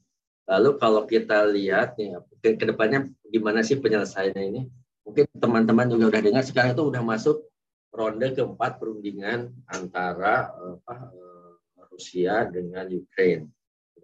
Lalu 0.47 0.69
kalau 0.79 1.03
kita 1.03 1.43
lihat 1.51 1.99
nih 1.99 2.15
ke, 2.39 2.55
ke 2.55 2.65
depannya 2.71 3.12
gimana 3.27 3.60
sih 3.67 3.75
penyelesaiannya 3.75 4.43
ini? 4.47 4.62
Mungkin 5.03 5.27
teman-teman 5.36 5.88
juga 5.91 6.15
udah 6.15 6.21
dengar 6.23 6.43
sekarang 6.47 6.71
itu 6.75 6.83
udah 6.88 7.03
masuk 7.03 7.43
ronde 7.91 8.31
keempat 8.31 8.79
perundingan 8.79 9.51
antara 9.67 10.51
apa, 10.55 10.95
eh, 11.12 11.51
Rusia 11.91 12.47
dengan 12.47 12.88
Ukraine. 12.88 13.51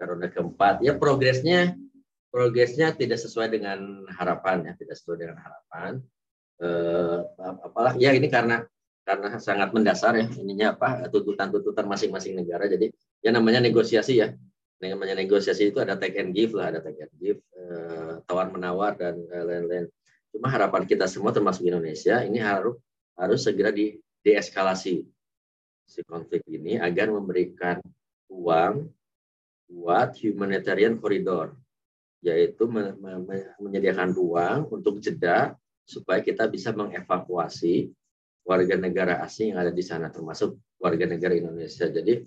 Ronde 0.03 0.27
keempat. 0.35 0.83
Ya 0.83 0.99
progresnya 0.99 1.79
progresnya 2.27 2.91
tidak 2.91 3.23
sesuai 3.23 3.55
dengan 3.55 4.03
harapan 4.11 4.67
ya, 4.67 4.73
tidak 4.75 4.99
sesuai 4.99 5.17
dengan 5.23 5.37
harapan. 5.39 6.03
Eh, 6.59 7.19
apalah 7.39 7.95
ya 7.95 8.11
ini 8.11 8.27
karena 8.27 8.67
karena 9.03 9.35
sangat 9.39 9.71
mendasar 9.75 10.15
ya 10.15 10.27
ininya 10.39 10.75
apa 10.75 11.07
tuntutan-tuntutan 11.07 11.87
masing-masing 11.87 12.35
negara. 12.35 12.67
Jadi 12.67 12.91
ya 13.23 13.31
namanya 13.31 13.63
negosiasi 13.63 14.19
ya 14.19 14.31
namanya 14.91 15.15
negosiasi 15.15 15.71
itu 15.71 15.79
ada 15.79 15.95
take 15.95 16.19
and 16.19 16.35
give 16.35 16.51
lah, 16.51 16.73
ada 16.73 16.79
take 16.83 16.99
and 17.07 17.15
give, 17.15 17.39
uh, 17.55 18.19
tawar 18.27 18.51
menawar 18.51 18.97
dan 18.99 19.15
eh, 19.31 19.43
lain-lain. 19.45 19.85
Cuma 20.33 20.49
harapan 20.49 20.83
kita 20.83 21.05
semua 21.07 21.31
termasuk 21.31 21.63
Indonesia 21.63 22.19
ini 22.25 22.41
harus 22.41 22.75
harus 23.13 23.45
segera 23.45 23.69
di 23.69 23.95
deeskalasi 24.25 25.05
si 25.85 25.99
konflik 26.09 26.41
ini 26.49 26.81
agar 26.81 27.13
memberikan 27.13 27.77
uang 28.31 28.89
buat 29.69 30.17
humanitarian 30.19 30.97
corridor, 30.97 31.53
yaitu 32.25 32.65
me 32.65 32.97
me 32.97 33.37
menyediakan 33.61 34.11
ruang 34.11 34.65
untuk 34.73 34.97
jeda 34.99 35.53
supaya 35.85 36.23
kita 36.23 36.47
bisa 36.49 36.73
mengevakuasi 36.73 37.91
warga 38.43 38.75
negara 38.75 39.23
asing 39.23 39.55
yang 39.55 39.59
ada 39.63 39.71
di 39.71 39.83
sana, 39.83 40.11
termasuk 40.11 40.57
warga 40.79 41.07
negara 41.07 41.35
Indonesia. 41.35 41.87
Jadi 41.87 42.23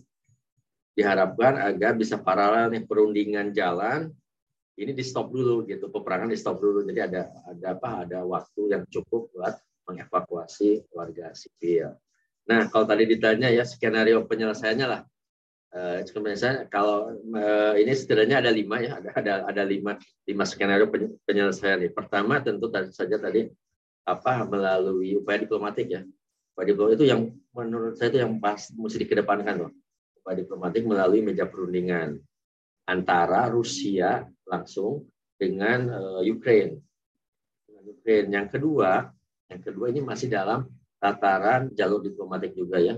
diharapkan 0.97 1.61
agar 1.61 1.93
bisa 1.93 2.17
paralel 2.17 2.73
nih 2.73 2.89
perundingan 2.89 3.53
jalan 3.53 4.09
ini 4.81 4.97
di 4.97 5.05
stop 5.05 5.29
dulu 5.29 5.65
gitu 5.69 5.93
peperangan 5.93 6.33
di 6.33 6.39
stop 6.41 6.57
dulu 6.57 6.85
jadi 6.89 7.09
ada 7.09 7.23
ada 7.45 7.67
apa 7.77 7.89
ada 8.09 8.19
waktu 8.25 8.73
yang 8.73 8.83
cukup 8.89 9.29
buat 9.33 9.57
mengevakuasi 9.87 10.89
warga 10.91 11.31
sipil. 11.37 11.95
Nah 12.49 12.67
kalau 12.73 12.89
tadi 12.89 13.07
ditanya 13.07 13.53
ya 13.53 13.63
skenario 13.63 14.25
penyelesaiannya 14.27 14.87
lah 14.89 15.01
uh, 15.77 16.01
kalau 16.73 17.13
uh, 17.13 17.75
ini 17.77 17.93
setidaknya 17.93 18.41
ada 18.41 18.51
lima 18.51 18.81
ya 18.83 18.99
ada 18.99 19.11
ada 19.15 19.33
ada 19.47 19.63
lima 19.63 20.01
lima 20.27 20.45
skenario 20.49 20.89
penyelesaian 21.25 21.81
ini. 21.81 21.93
Pertama 21.93 22.41
tentu 22.41 22.73
tadi 22.73 22.91
saja 22.91 23.21
tadi 23.21 23.47
apa 24.07 24.47
melalui 24.47 25.19
upaya 25.19 25.45
diplomatik 25.45 25.87
ya 25.89 26.03
upaya 26.55 26.67
diplomatik 26.73 26.97
itu 27.03 27.07
yang 27.11 27.21
menurut 27.53 27.99
saya 27.99 28.13
itu 28.15 28.19
yang 28.23 28.39
pas 28.39 28.71
mesti 28.73 29.03
dikedepankan 29.03 29.67
loh 29.67 29.73
diplomatik 30.35 30.83
melalui 30.83 31.23
meja 31.23 31.47
perundingan 31.47 32.19
antara 32.87 33.51
Rusia 33.51 34.27
langsung 34.47 35.07
dengan 35.37 35.91
uh, 35.91 36.23
Ukraine. 36.25 36.81
Dengan 37.67 37.85
Ukraine. 37.93 38.29
Yang 38.33 38.49
kedua, 38.59 39.11
yang 39.51 39.63
kedua 39.63 39.87
ini 39.93 40.01
masih 40.03 40.33
dalam 40.33 40.67
tataran 40.99 41.71
jalur 41.77 42.03
diplomatik 42.03 42.57
juga 42.57 42.81
ya. 42.81 42.97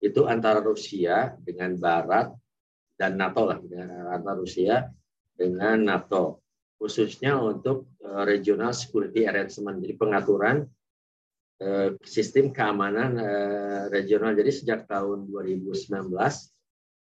Itu 0.00 0.24
antara 0.24 0.64
Rusia 0.64 1.36
dengan 1.44 1.76
Barat 1.76 2.32
dan 2.96 3.20
NATO 3.20 3.48
lah, 3.48 3.60
dengan 3.60 4.12
antara 4.12 4.40
Rusia 4.40 4.88
dengan 5.36 5.84
NATO. 5.84 6.40
Khususnya 6.80 7.36
untuk 7.36 7.92
uh, 8.00 8.24
regional 8.24 8.72
security 8.72 9.28
arrangement, 9.28 9.84
jadi 9.84 10.00
pengaturan 10.00 10.64
uh, 11.60 11.92
sistem 12.04 12.48
keamanan 12.56 13.20
uh, 13.20 13.82
regional. 13.92 14.32
Jadi 14.32 14.64
sejak 14.64 14.88
tahun 14.88 15.28
2019 15.28 16.08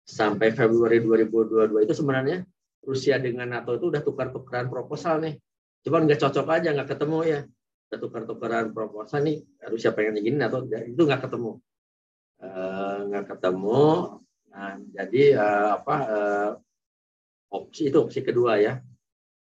sampai 0.04 0.52
Februari 0.52 1.00
2022 1.00 1.88
itu 1.88 1.94
sebenarnya 1.96 2.44
Rusia 2.84 3.16
dengan 3.16 3.48
NATO 3.48 3.72
itu 3.74 3.88
udah 3.88 4.04
tukar-tukaran 4.04 4.68
proposal 4.68 5.24
nih. 5.24 5.40
Cuman 5.84 6.04
nggak 6.04 6.20
cocok 6.20 6.46
aja, 6.52 6.76
nggak 6.76 6.96
ketemu 6.96 7.18
ya. 7.24 7.40
Udah 7.88 7.98
tukar-tukaran 8.00 8.68
proposal 8.76 9.24
nih, 9.24 9.40
Rusia 9.68 9.96
pengen 9.96 10.20
gini, 10.20 10.36
NATO 10.36 10.68
itu 10.68 11.02
nggak 11.02 11.24
ketemu. 11.24 11.60
Uh, 12.40 12.96
nggak 13.08 13.26
ketemu. 13.36 13.84
Nah, 14.52 14.74
jadi 14.92 15.22
uh, 15.40 15.68
apa 15.80 15.96
uh, 16.04 16.50
opsi 17.56 17.88
itu 17.88 17.98
opsi 18.04 18.20
kedua 18.20 18.60
ya. 18.60 18.78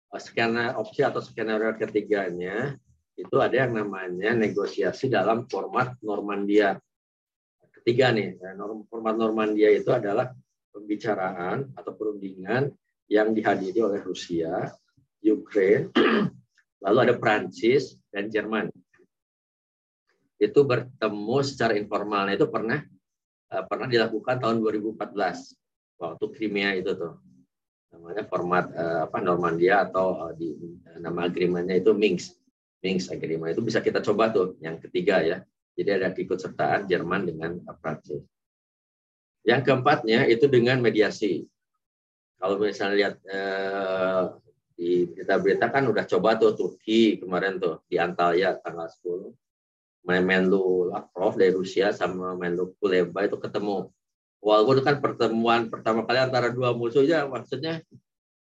Skenario 0.09 0.81
opsi 0.81 1.05
atau 1.05 1.21
skenario 1.21 1.77
ketiganya 1.77 2.73
itu 3.19 3.37
ada 3.37 3.67
yang 3.67 3.77
namanya 3.77 4.33
negosiasi 4.33 5.13
dalam 5.13 5.45
format 5.47 5.99
Normandia. 6.01 6.81
Ketiga 7.77 8.15
nih, 8.17 8.41
format 8.89 9.15
Normandia 9.21 9.69
itu 9.69 9.93
adalah 9.93 10.33
pembicaraan 10.73 11.73
atau 11.75 11.93
perundingan 11.97 12.71
yang 13.09 13.33
dihadiri 13.33 13.81
oleh 13.81 14.01
Rusia, 14.05 14.69
Ukraine, 15.25 15.91
lalu 16.85 16.99
ada 17.09 17.15
Prancis 17.17 17.97
dan 18.13 18.29
Jerman. 18.29 18.69
Itu 20.39 20.63
bertemu 20.63 21.39
secara 21.43 21.75
informalnya. 21.75 22.39
Itu 22.39 22.47
pernah 22.47 22.79
eh, 23.51 23.65
pernah 23.67 23.89
dilakukan 23.91 24.39
tahun 24.39 24.63
2014 24.63 25.99
waktu 25.99 26.25
Crimea 26.37 26.79
itu 26.79 26.95
tuh. 26.95 27.19
Namanya 27.89 28.29
format 28.29 28.71
eh, 28.71 29.01
apa 29.09 29.19
Normandia 29.19 29.89
atau 29.89 30.31
eh, 30.31 30.33
di 30.39 30.49
nama 31.01 31.27
agreementnya 31.27 31.81
itu 31.81 31.91
Minsk. 31.97 32.39
Minsk 32.79 33.11
agreement. 33.11 33.51
Itu 33.51 33.65
bisa 33.67 33.83
kita 33.83 33.99
coba 34.05 34.31
tuh 34.31 34.55
yang 34.63 34.79
ketiga 34.79 35.25
ya. 35.25 35.43
Jadi 35.75 35.91
ada 35.91 36.15
ikut 36.15 36.39
sertaan 36.39 36.87
Jerman 36.87 37.27
dengan 37.27 37.59
Prancis 37.83 38.23
yang 39.47 39.61
keempatnya 39.63 40.27
itu 40.27 40.51
dengan 40.51 40.81
mediasi. 40.83 41.47
Kalau 42.39 42.55
misalnya 42.59 42.95
lihat 42.95 43.15
eh, 43.27 44.23
di 44.79 45.11
berita-berita 45.11 45.75
kan 45.75 45.91
udah 45.91 46.07
coba 46.07 46.39
tuh 46.39 46.55
Turki 46.55 47.19
kemarin 47.19 47.59
tuh 47.59 47.83
di 47.91 47.99
Antalya 47.99 48.59
tanggal 48.63 48.87
10. 48.87 49.35
Menlu 50.09 50.89
Lavrov 50.89 51.37
dari 51.37 51.53
Rusia 51.53 51.93
sama 51.93 52.33
Menlu 52.39 52.73
Kuleba 52.79 53.27
itu 53.27 53.37
ketemu. 53.37 53.91
Walaupun 54.39 54.87
kan 54.87 55.03
pertemuan 55.03 55.67
pertama 55.67 56.07
kali 56.07 56.23
antara 56.23 56.55
dua 56.55 56.71
musuh 56.71 57.03
ya 57.03 57.27
maksudnya 57.27 57.83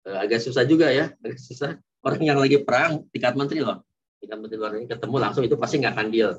eh, 0.04 0.18
agak 0.20 0.44
susah 0.44 0.68
juga 0.68 0.92
ya, 0.92 1.11
agak 1.24 1.40
susah. 1.40 1.80
Orang 2.04 2.22
yang 2.22 2.38
lagi 2.38 2.61
perang 2.62 3.09
tingkat 3.11 3.35
menteri 3.35 3.64
loh, 3.64 3.82
tingkat 4.20 4.38
menteri 4.38 4.59
luar 4.61 4.72
negeri 4.76 4.92
ketemu 4.94 5.16
langsung 5.18 5.42
itu 5.42 5.56
pasti 5.59 5.80
nggak 5.80 5.94
akan 5.96 6.09
deal. 6.12 6.32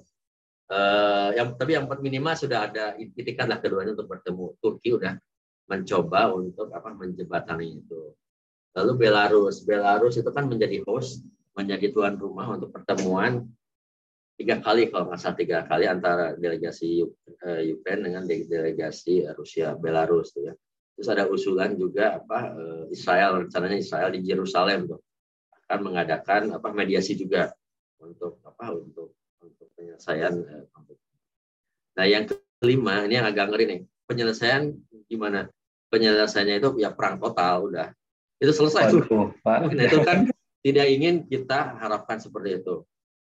Uh, 0.68 1.32
yang 1.32 1.56
tapi 1.56 1.80
yang 1.80 1.88
minimal 1.88 2.36
sudah 2.36 2.68
ada 2.68 2.92
itikan 3.00 3.48
lah 3.48 3.64
keduanya 3.64 3.96
untuk 3.96 4.12
bertemu. 4.12 4.46
Turki 4.60 4.90
udah 5.00 5.16
mencoba 5.68 6.36
untuk 6.36 6.68
apa 6.76 6.92
menjembatani 6.92 7.80
itu. 7.84 8.12
Lalu 8.76 9.08
Belarus, 9.08 9.64
Belarus 9.64 10.20
itu 10.20 10.28
kan 10.30 10.46
menjadi 10.46 10.84
host, 10.84 11.24
menjadi 11.56 11.90
tuan 11.96 12.20
rumah 12.20 12.52
untuk 12.52 12.70
pertemuan 12.76 13.48
tiga 14.38 14.62
kali 14.62 14.94
kalau 14.94 15.10
nggak 15.10 15.18
salah 15.18 15.38
tiga 15.40 15.66
kali 15.66 15.90
antara 15.90 16.38
delegasi 16.38 17.02
uh, 17.42 17.62
Ukraine 17.66 18.06
dengan 18.06 18.24
delegasi 18.30 19.26
Rusia 19.34 19.74
Belarus 19.74 20.30
tuh 20.36 20.52
ya. 20.52 20.54
Terus 20.94 21.10
ada 21.10 21.26
usulan 21.26 21.74
juga 21.74 22.22
apa 22.22 22.54
uh, 22.54 22.86
Israel 22.94 23.46
rencananya 23.46 23.82
Israel 23.82 24.14
di 24.14 24.22
Yerusalem 24.22 24.94
tuh 24.94 25.02
akan 25.66 25.80
mengadakan 25.84 26.42
apa 26.54 26.70
mediasi 26.70 27.18
juga 27.18 27.50
untuk 27.98 28.38
apa 28.46 28.78
untuk 28.78 29.17
penyelesaian 29.98 30.34
konflik. 30.70 31.00
Nah 31.98 32.06
yang 32.06 32.30
kelima 32.62 33.06
ini 33.10 33.18
yang 33.18 33.28
agak 33.28 33.50
ngeri 33.50 33.66
nih 33.66 33.80
penyelesaian 34.06 34.78
gimana? 35.10 35.50
Penyelesaiannya 35.90 36.56
itu 36.62 36.70
ya 36.78 36.94
perang 36.94 37.18
total 37.18 37.74
udah 37.74 37.90
itu 38.38 38.54
selesai. 38.54 38.94
Nah 38.94 39.84
itu 39.90 40.00
kan 40.06 40.30
tidak 40.62 40.88
ingin 40.94 41.26
kita 41.26 41.80
harapkan 41.82 42.22
seperti 42.22 42.62
itu. 42.62 42.86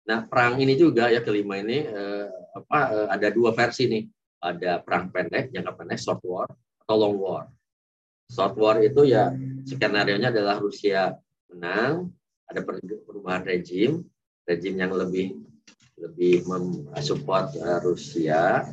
Nah, 0.08 0.24
perang 0.24 0.56
ini 0.56 0.72
juga 0.72 1.12
ya 1.12 1.20
kelima 1.20 1.60
ini 1.60 1.84
eh, 1.84 2.28
apa 2.56 2.78
eh, 2.92 3.08
ada 3.12 3.28
dua 3.32 3.52
versi 3.52 3.88
nih. 3.88 4.04
Ada 4.38 4.86
perang 4.86 5.10
pendek, 5.10 5.50
jangka 5.50 5.72
pendek, 5.74 5.98
short 5.98 6.22
war 6.22 6.46
atau 6.86 6.94
long 6.94 7.18
war. 7.18 7.44
Short 8.30 8.54
war 8.54 8.78
itu 8.78 9.02
ya 9.02 9.34
skenario-nya 9.66 10.30
adalah 10.30 10.62
Rusia 10.62 11.10
menang, 11.50 12.14
ada 12.46 12.62
perubahan 12.62 13.42
rejim, 13.42 14.06
rejim 14.46 14.78
yang 14.78 14.94
lebih 14.94 15.47
lebih 15.98 16.46
mensupport 16.46 17.52
uh, 17.58 17.80
Rusia 17.82 18.66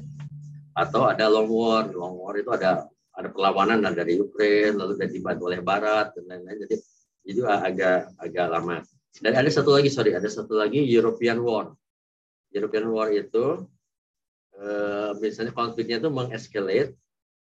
atau 0.76 1.08
ada 1.10 1.26
long 1.32 1.50
war. 1.50 1.90
Long 1.90 2.16
war 2.22 2.36
itu 2.38 2.52
ada 2.54 2.86
ada 3.16 3.32
perlawanan 3.32 3.80
dari 3.96 4.20
Ukraina 4.20 4.84
lalu 4.84 5.00
dan 5.00 5.10
dibantu 5.10 5.48
oleh 5.48 5.64
Barat 5.64 6.12
dan 6.20 6.28
lain-lain. 6.28 6.68
Jadi 6.68 6.76
itu 7.26 7.42
agak 7.48 8.12
agak 8.20 8.48
lama. 8.52 8.84
Dan 9.16 9.32
ada 9.32 9.48
satu 9.48 9.72
lagi, 9.72 9.88
sorry, 9.88 10.12
ada 10.12 10.28
satu 10.28 10.60
lagi 10.60 10.84
European 10.84 11.40
War. 11.40 11.72
European 12.52 12.92
War 12.92 13.08
itu 13.16 13.64
eh, 14.60 15.12
misalnya 15.24 15.56
konfliknya 15.56 16.04
itu 16.04 16.12
mengescalate, 16.12 16.92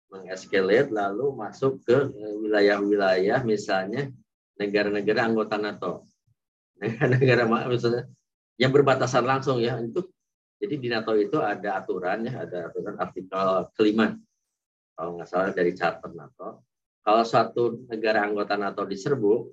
mengescalate 0.09 0.89
lalu 0.89 1.37
masuk 1.37 1.85
ke 1.85 2.09
eh, 2.09 2.35
wilayah-wilayah 2.41 3.45
misalnya 3.45 4.09
negara-negara 4.57 5.29
anggota 5.29 5.61
NATO. 5.61 6.09
Negara-negara 6.81 7.45
misalnya 7.69 8.09
yang 8.61 8.69
berbatasan 8.69 9.25
langsung 9.25 9.57
ya 9.57 9.81
itu 9.81 10.05
jadi 10.61 10.77
di 10.77 10.87
NATO 10.93 11.17
itu 11.17 11.41
ada 11.41 11.81
aturan 11.81 12.21
ya, 12.29 12.45
ada 12.45 12.69
aturan 12.69 12.93
artikel 13.01 13.73
kelima 13.73 14.13
kalau 14.93 15.17
nggak 15.17 15.29
salah 15.33 15.49
dari 15.49 15.73
charter 15.73 16.13
NATO. 16.13 16.61
Kalau 17.01 17.25
suatu 17.25 17.81
negara 17.89 18.21
anggota 18.21 18.53
NATO 18.53 18.85
diserbu, 18.85 19.49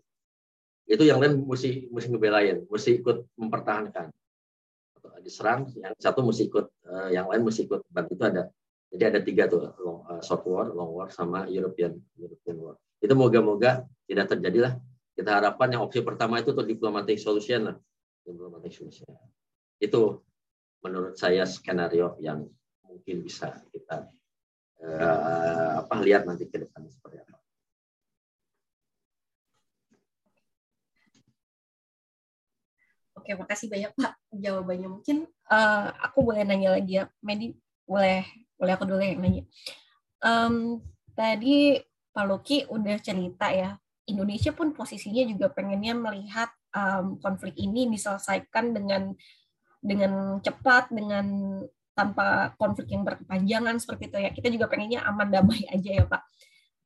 itu 0.85 1.01
yang 1.09 1.17
lain 1.25 1.41
mesti 1.41 1.89
mesti 1.89 2.09
ngebelain, 2.13 2.69
mesti 2.69 3.01
ikut 3.01 3.33
mempertahankan. 3.41 4.13
Atau 5.01 5.09
diserang, 5.25 5.73
yang 5.81 5.97
satu 5.97 6.21
mesti 6.21 6.53
ikut, 6.53 6.69
uh, 6.85 7.09
yang 7.09 7.33
lain 7.33 7.41
mesti 7.49 7.65
ikut. 7.65 7.89
Dan 7.89 8.05
itu 8.13 8.21
ada. 8.21 8.53
Jadi 8.93 9.05
ada 9.09 9.21
tiga 9.25 9.49
tuh, 9.49 9.73
long, 9.81 10.05
uh, 10.05 10.21
short 10.21 10.45
war, 10.45 10.69
long 10.69 10.93
war, 10.93 11.09
sama 11.09 11.49
European 11.49 11.97
European 12.21 12.57
war. 12.61 12.77
Itu 13.01 13.17
moga-moga 13.17 13.89
tidak 14.05 14.37
terjadi 14.37 14.69
lah. 14.69 14.73
Kita 15.17 15.41
harapkan 15.41 15.73
yang 15.73 15.89
opsi 15.89 16.05
pertama 16.05 16.45
itu 16.45 16.53
tuh 16.53 16.69
diplomatic 16.69 17.17
solution 17.17 17.73
lah. 17.73 17.77
Diplomatic 18.29 18.77
solution. 18.77 19.09
Itu 19.81 20.21
menurut 20.85 21.17
saya 21.17 21.49
skenario 21.49 22.21
yang 22.21 22.45
mungkin 22.85 23.25
bisa 23.25 23.57
kita 23.73 24.05
uh, 24.85 25.81
apa 25.81 25.97
lihat 26.05 26.29
nanti 26.29 26.45
ke 26.45 26.61
depan 26.61 26.85
seperti 26.93 27.25
apa. 27.25 27.37
Oke, 33.17 33.33
makasih 33.33 33.73
banyak 33.73 33.93
Pak 33.97 34.13
jawabannya. 34.37 34.89
Mungkin 34.93 35.25
uh, 35.49 35.89
aku 36.05 36.21
boleh 36.21 36.45
nanya 36.45 36.77
lagi 36.77 37.01
ya, 37.01 37.09
Medi 37.25 37.57
boleh 37.89 38.29
boleh 38.61 38.73
aku 38.77 38.85
dulu 38.85 39.01
yang 39.01 39.25
nanya. 39.25 39.43
Um, 40.21 40.85
tadi 41.17 41.81
Pak 42.13 42.25
Luki 42.29 42.69
udah 42.69 42.97
cerita 43.01 43.49
ya, 43.51 43.77
Indonesia 44.05 44.53
pun 44.53 44.77
posisinya 44.77 45.25
juga 45.29 45.49
pengennya 45.53 45.97
melihat 45.97 46.53
um, 46.75 47.17
konflik 47.21 47.55
ini 47.57 47.89
diselesaikan 47.93 48.77
dengan 48.77 49.13
dengan 49.79 50.43
cepat, 50.43 50.91
dengan 50.91 51.27
tanpa 51.95 52.55
konflik 52.59 52.91
yang 52.95 53.03
berkepanjangan 53.03 53.79
seperti 53.79 54.11
itu 54.11 54.17
ya. 54.19 54.31
Kita 54.31 54.49
juga 54.51 54.67
pengennya 54.71 55.03
aman 55.07 55.29
damai 55.31 55.67
aja 55.75 55.91
ya 56.03 56.05
Pak. 56.07 56.23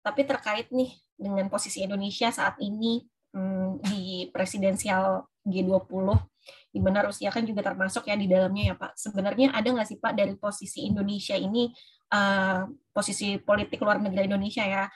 Tapi 0.02 0.20
terkait 0.24 0.68
nih 0.72 0.92
dengan 1.14 1.46
posisi 1.52 1.84
Indonesia 1.84 2.32
saat 2.32 2.56
ini 2.58 3.04
hmm, 3.36 3.84
di 3.84 4.28
presidensial 4.32 5.28
G20 5.44 6.32
di 6.72 6.80
mana 6.80 7.04
Rusia 7.04 7.28
kan 7.28 7.44
juga 7.44 7.60
termasuk 7.62 8.08
ya 8.08 8.16
di 8.16 8.26
dalamnya 8.26 8.72
ya 8.72 8.74
Pak. 8.74 8.96
Sebenarnya 8.96 9.52
ada 9.52 9.68
nggak 9.68 9.88
sih 9.88 9.98
Pak 10.00 10.12
dari 10.16 10.34
posisi 10.40 10.88
Indonesia 10.88 11.36
ini, 11.36 11.68
uh, 12.10 12.66
posisi 12.90 13.36
politik 13.38 13.84
luar 13.84 14.00
negeri 14.00 14.26
Indonesia 14.26 14.64
ya, 14.64 14.88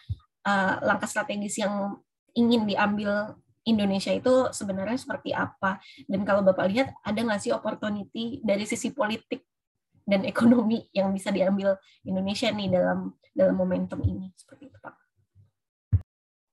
uh, 0.48 0.72
langkah 0.82 1.06
strategis 1.06 1.60
yang 1.60 2.00
ingin 2.32 2.64
diambil 2.64 3.36
Indonesia 3.66 4.14
itu 4.14 4.54
sebenarnya 4.54 4.94
seperti 4.94 5.34
apa? 5.34 5.82
Dan 6.06 6.22
kalau 6.22 6.46
Bapak 6.46 6.70
lihat, 6.70 6.94
ada 7.02 7.18
nggak 7.18 7.42
sih 7.42 7.50
opportunity 7.50 8.40
dari 8.46 8.62
sisi 8.62 8.94
politik 8.94 9.42
dan 10.06 10.22
ekonomi 10.22 10.86
yang 10.94 11.10
bisa 11.10 11.34
diambil 11.34 11.74
Indonesia 12.06 12.46
nih 12.54 12.70
dalam 12.70 13.18
dalam 13.34 13.54
momentum 13.58 13.98
ini 14.06 14.30
seperti 14.38 14.70
itu 14.70 14.78
Pak? 14.78 14.94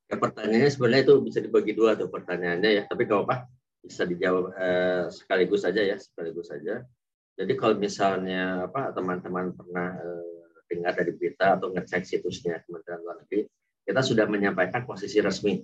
Ya, 0.09 0.17
pertanyaannya 0.17 0.69
sebenarnya 0.73 1.01
itu 1.05 1.15
bisa 1.21 1.39
dibagi 1.39 1.71
dua 1.77 1.93
tuh 1.93 2.09
pertanyaannya 2.09 2.69
ya. 2.81 2.83
Tapi 2.89 3.05
kalau 3.05 3.29
Pak 3.29 3.45
bisa 3.83 4.07
dijawab 4.07 4.55
eh, 4.55 5.05
sekaligus 5.11 5.67
saja 5.67 5.83
ya 5.83 5.99
sekaligus 5.99 6.47
saja 6.47 6.87
jadi 7.35 7.53
kalau 7.59 7.75
misalnya 7.75 8.71
apa 8.71 8.95
teman-teman 8.95 9.51
pernah 9.51 9.91
eh, 9.99 10.63
dengar 10.71 10.95
dari 10.95 11.11
berita 11.11 11.59
atau 11.59 11.75
ngecek 11.75 12.07
situsnya 12.07 12.63
Kementerian 12.63 13.03
Luar 13.03 13.19
Negeri 13.19 13.43
kita 13.83 13.99
sudah 13.99 14.25
menyampaikan 14.31 14.87
posisi 14.87 15.19
resmi 15.19 15.59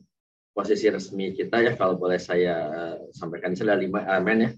posisi 0.54 0.90
resmi 0.90 1.32
kita 1.32 1.62
ya 1.64 1.74
kalau 1.80 1.96
boleh 1.96 2.20
saya 2.20 2.56
eh, 2.70 2.98
sampaikan. 3.16 3.56
Sudah 3.56 3.78
lima 3.78 4.04
amen 4.06 4.38
ya. 4.44 4.52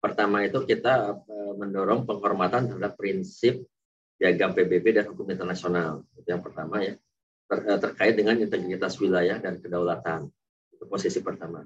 Pertama 0.00 0.44
itu 0.44 0.64
kita 0.64 1.20
eh, 1.24 1.52
mendorong 1.56 2.04
penghormatan 2.04 2.68
terhadap 2.68 2.96
prinsip 2.98 3.64
piagam 4.18 4.52
PBB 4.52 5.00
dan 5.00 5.04
hukum 5.10 5.28
internasional. 5.30 6.04
Itu 6.16 6.28
yang 6.34 6.42
pertama 6.42 6.82
ya. 6.82 6.94
Ter, 7.44 7.58
eh, 7.60 7.78
terkait 7.80 8.14
dengan 8.16 8.36
integritas 8.40 8.96
wilayah 9.00 9.38
dan 9.40 9.60
kedaulatan. 9.60 10.28
Itu 10.74 10.84
posisi 10.88 11.20
pertama. 11.20 11.64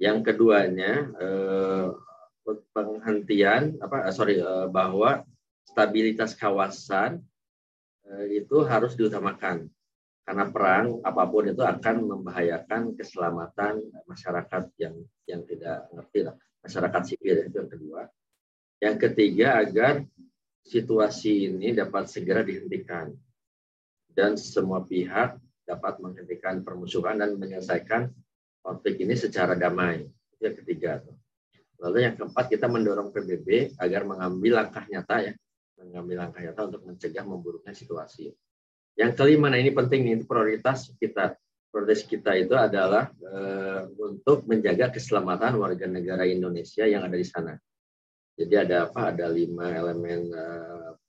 Yang 0.00 0.32
keduanya 0.32 0.92
eh, 1.20 1.88
penghentian 2.74 3.78
apa 3.78 4.08
eh, 4.08 4.14
sorry 4.14 4.40
eh, 4.40 4.66
bahwa 4.68 5.22
stabilitas 5.66 6.34
kawasan 6.34 7.22
itu 8.26 8.66
harus 8.66 8.98
diutamakan 8.98 9.70
karena 10.24 10.44
perang 10.52 11.00
apa 11.02 11.22
pun 11.26 11.48
itu 11.50 11.62
akan 11.64 11.96
membahayakan 12.06 12.94
keselamatan 12.94 13.82
masyarakat 14.06 14.64
yang 14.78 14.94
yang 15.26 15.42
tidak 15.48 15.90
ngerti 15.90 16.20
lah 16.28 16.36
masyarakat 16.62 17.02
sipil 17.08 17.36
itu 17.46 17.56
yang 17.56 17.70
kedua 17.70 18.02
yang 18.80 18.96
ketiga 18.96 19.48
agar 19.60 20.04
situasi 20.64 21.50
ini 21.50 21.72
dapat 21.72 22.06
segera 22.06 22.44
dihentikan 22.44 23.12
dan 24.12 24.36
semua 24.36 24.84
pihak 24.84 25.38
dapat 25.64 26.02
menghentikan 26.02 26.66
permusuhan 26.66 27.22
dan 27.22 27.38
menyelesaikan 27.38 28.10
konflik 28.60 28.98
ini 29.00 29.14
secara 29.14 29.54
damai. 29.54 30.02
Itu 30.34 30.42
yang 30.50 30.58
ketiga. 30.58 30.92
Lalu 31.80 31.98
yang 32.04 32.14
keempat 32.18 32.50
kita 32.52 32.66
mendorong 32.68 33.14
PBB 33.14 33.78
agar 33.80 34.04
mengambil 34.04 34.60
langkah 34.60 34.84
nyata 34.84 35.30
ya, 35.30 35.32
mengambil 35.80 36.26
langkah 36.26 36.42
nyata 36.44 36.60
untuk 36.68 36.82
mencegah 36.84 37.24
memburuknya 37.24 37.72
situasi. 37.72 38.34
Yang 38.98 39.12
kelima, 39.16 39.46
nah 39.48 39.58
ini 39.58 39.70
penting 39.70 40.00
nih, 40.06 40.16
prioritas 40.26 40.90
kita. 40.98 41.36
Prioritas 41.70 42.02
kita 42.02 42.34
itu 42.34 42.54
adalah 42.58 43.10
e, 43.14 43.34
untuk 43.94 44.42
menjaga 44.50 44.90
keselamatan 44.90 45.54
warga 45.62 45.86
negara 45.86 46.26
Indonesia 46.26 46.82
yang 46.82 47.06
ada 47.06 47.14
di 47.14 47.26
sana. 47.26 47.54
Jadi 48.34 48.54
ada 48.58 48.90
apa? 48.90 49.14
Ada 49.14 49.30
lima 49.30 49.70
elemen 49.70 50.34
e, 50.34 50.44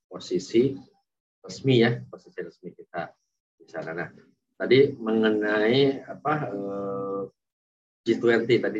posisi 0.05 0.77
resmi 1.41 1.81
ya, 1.81 1.97
posisi 2.05 2.39
resmi 2.45 2.69
kita 2.77 3.09
di 3.57 3.65
sana. 3.65 3.91
Nah, 3.97 4.09
tadi 4.53 4.93
mengenai 4.93 6.05
apa? 6.05 6.33
E, 6.53 6.59
G20 8.01 8.49
tadi 8.57 8.79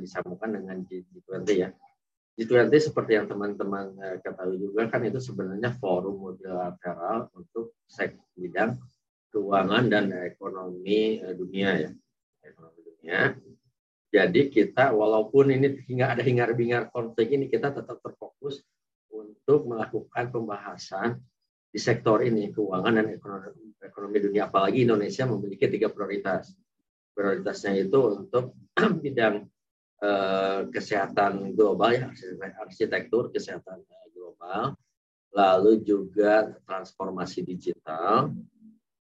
disambungkan 0.00 0.48
dengan 0.48 0.80
G20 0.84 1.48
ya. 1.52 1.68
G20 2.36 2.68
seperti 2.92 3.16
yang 3.16 3.26
teman-teman 3.32 3.96
eh, 3.96 4.16
ketahui 4.20 4.60
juga 4.60 4.84
kan 4.92 5.00
itu 5.08 5.16
sebenarnya 5.16 5.72
forum 5.80 6.20
multilateral 6.20 7.32
untuk 7.32 7.72
sek 7.88 8.12
bidang 8.36 8.76
keuangan 9.32 9.88
dan 9.88 10.12
ekonomi 10.12 11.16
eh, 11.16 11.32
dunia 11.32 11.70
ya. 11.80 11.90
Ekonomi 12.44 12.80
dunia. 12.84 13.20
Jadi 14.12 14.52
kita 14.52 14.92
walaupun 14.92 15.48
ini 15.48 15.80
hingga 15.88 16.12
ada 16.12 16.22
hingar-bingar 16.22 16.92
konflik 16.92 17.32
ini 17.32 17.48
kita 17.48 17.72
tetap 17.72 18.04
terfokus 18.04 18.60
untuk 19.08 19.64
melakukan 19.64 20.28
pembahasan 20.28 21.20
di 21.72 21.80
sektor 21.80 22.20
ini 22.20 22.52
keuangan 22.52 23.00
dan 23.00 23.06
ekonomi 23.80 24.18
dunia 24.20 24.48
apalagi 24.48 24.84
Indonesia 24.84 25.24
memiliki 25.28 25.68
tiga 25.68 25.92
prioritas 25.92 26.52
prioritasnya 27.16 27.80
itu 27.80 28.00
untuk 28.24 28.56
bidang 29.04 29.48
eh, 30.02 30.60
kesehatan 30.72 31.56
global 31.56 31.92
ya 31.92 32.08
arsitektur 32.60 33.32
kesehatan 33.32 33.84
global 34.12 34.76
lalu 35.36 35.84
juga 35.84 36.56
transformasi 36.64 37.44
digital 37.44 38.32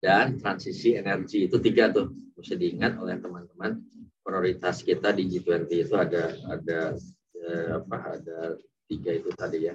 dan 0.01 0.37
transisi 0.37 0.97
energi. 0.97 1.49
Itu 1.49 1.61
tiga 1.61 1.89
tuh 1.89 2.13
mesti 2.37 2.57
diingat 2.57 3.01
oleh 3.01 3.17
teman-teman. 3.21 3.81
Prioritas 4.21 4.85
kita 4.85 5.17
di 5.17 5.29
G20 5.33 5.69
itu 5.69 5.95
ada 5.97 6.37
ada 6.49 6.81
eh, 7.37 7.69
apa 7.73 7.97
ada 8.21 8.39
tiga 8.85 9.11
itu 9.17 9.33
tadi 9.33 9.59
ya. 9.65 9.75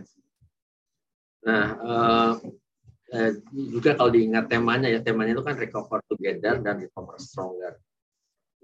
Nah 1.50 1.66
eh, 1.82 2.34
eh, 3.14 3.32
juga 3.50 3.98
kalau 3.98 4.14
diingat 4.14 4.46
temanya 4.46 4.90
ya 4.90 5.02
temanya 5.02 5.34
itu 5.34 5.46
kan 5.46 5.58
recover 5.58 6.02
together 6.06 6.62
dan 6.62 6.78
recover 6.78 7.18
stronger 7.18 7.74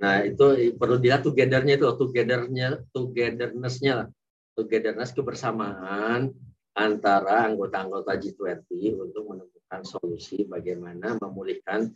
Nah, 0.01 0.25
itu 0.25 0.73
perlu 0.81 0.97
dilihat 0.97 1.21
together-nya 1.21 1.77
itu, 1.77 1.85
together-nya, 1.93 2.81
togetherness-nya, 2.89 4.09
togetherness 4.57 5.13
kebersamaan 5.13 6.33
antara 6.73 7.45
anggota-anggota 7.45 8.17
G20 8.17 8.97
untuk 8.97 9.23
menemukan 9.29 9.81
solusi 9.85 10.49
bagaimana 10.49 11.21
memulihkan 11.21 11.93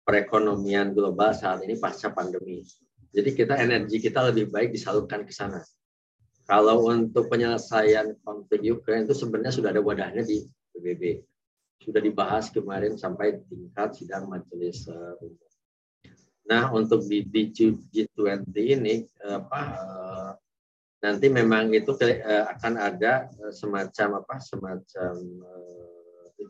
perekonomian 0.00 0.96
global 0.96 1.36
saat 1.36 1.60
ini 1.68 1.76
pasca 1.76 2.08
pandemi. 2.16 2.64
Jadi 3.12 3.30
kita 3.36 3.60
energi 3.60 4.00
kita 4.00 4.32
lebih 4.32 4.48
baik 4.48 4.72
disalurkan 4.72 5.28
ke 5.28 5.32
sana. 5.36 5.60
Kalau 6.48 6.88
untuk 6.88 7.28
penyelesaian 7.28 8.16
konflik 8.24 8.64
Ukraina 8.64 9.04
itu 9.04 9.14
sebenarnya 9.14 9.52
sudah 9.52 9.70
ada 9.76 9.84
wadahnya 9.84 10.24
di 10.24 10.40
PBB. 10.72 11.20
Sudah 11.84 12.00
dibahas 12.00 12.48
kemarin 12.48 12.96
sampai 12.96 13.44
tingkat 13.46 13.92
sidang 14.00 14.32
majelis 14.32 14.88
uh, 14.88 15.20
umum 15.20 15.51
Nah, 16.42 16.74
untuk 16.74 17.06
di, 17.06 17.22
di 17.22 17.54
G20 17.54 18.54
ini 18.58 19.06
apa 19.22 19.60
eh, 19.78 20.30
nanti 21.02 21.26
memang 21.30 21.70
itu 21.70 21.94
eh, 22.02 22.44
akan 22.50 22.74
ada 22.78 23.30
eh, 23.30 23.52
semacam 23.54 24.22
apa 24.22 24.34
semacam 24.42 25.12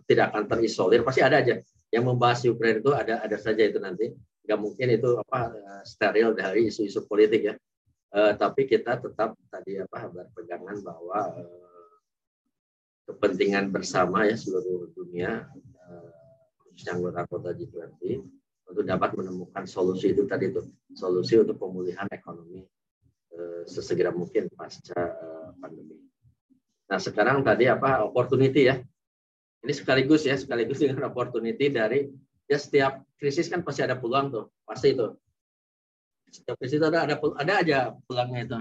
tidak 0.09 0.33
akan 0.33 0.45
terisolir 0.49 1.05
pasti 1.05 1.21
ada 1.21 1.45
aja. 1.45 1.61
Yang 1.93 2.05
membahas 2.09 2.41
Ukraina 2.49 2.81
itu 2.81 2.93
ada 2.97 3.21
ada 3.21 3.37
saja 3.37 3.61
itu 3.69 3.77
nanti. 3.77 4.09
Nggak 4.49 4.59
mungkin 4.59 4.89
itu 4.97 5.21
apa 5.21 5.53
steril 5.85 6.33
dari 6.33 6.73
isu-isu 6.73 7.05
politik 7.05 7.53
ya. 7.53 7.55
Tapi 8.13 8.65
kita 8.65 8.97
tetap 8.97 9.37
tadi 9.53 9.77
apa 9.77 10.09
berpegangan 10.09 10.81
bahwa 10.81 11.37
kepentingan 13.09 13.69
bersama 13.69 14.25
ya 14.25 14.37
seluruh 14.37 14.89
dunia 14.97 15.49
khususnya 16.65 16.97
anggota-anggota 16.97 17.51
G20 17.61 18.25
untuk 18.73 18.89
dapat 18.89 19.13
menemukan 19.13 19.69
solusi 19.69 20.17
itu 20.17 20.25
tadi 20.25 20.49
itu 20.49 20.65
solusi 20.97 21.37
untuk 21.37 21.61
pemulihan 21.61 22.09
ekonomi 22.09 22.65
eh, 23.37 23.63
sesegera 23.69 24.09
mungkin 24.11 24.49
pasca 24.49 24.97
eh, 24.97 25.49
pandemi. 25.61 26.01
Nah 26.89 26.99
sekarang 26.99 27.45
tadi 27.45 27.69
apa 27.69 28.03
opportunity 28.03 28.73
ya 28.73 28.81
ini 29.63 29.73
sekaligus 29.77 30.25
ya 30.25 30.35
sekaligus 30.41 30.81
dengan 30.83 31.13
opportunity 31.13 31.69
dari 31.69 32.09
ya 32.49 32.57
setiap 32.57 33.05
krisis 33.21 33.53
kan 33.53 33.61
pasti 33.61 33.85
ada 33.85 34.01
peluang 34.01 34.33
tuh 34.33 34.45
pasti 34.65 34.97
itu 34.97 35.13
setiap 36.33 36.57
krisis 36.57 36.81
itu 36.81 36.87
ada 36.89 37.05
ada 37.05 37.15
ada 37.37 37.53
aja 37.61 37.79
peluangnya 38.09 38.41
itu. 38.49 38.59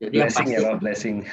Jadi 0.00 0.16
blessing 0.16 0.48
pasti, 0.50 0.58
ya 0.58 0.70
blessing. 0.76 1.16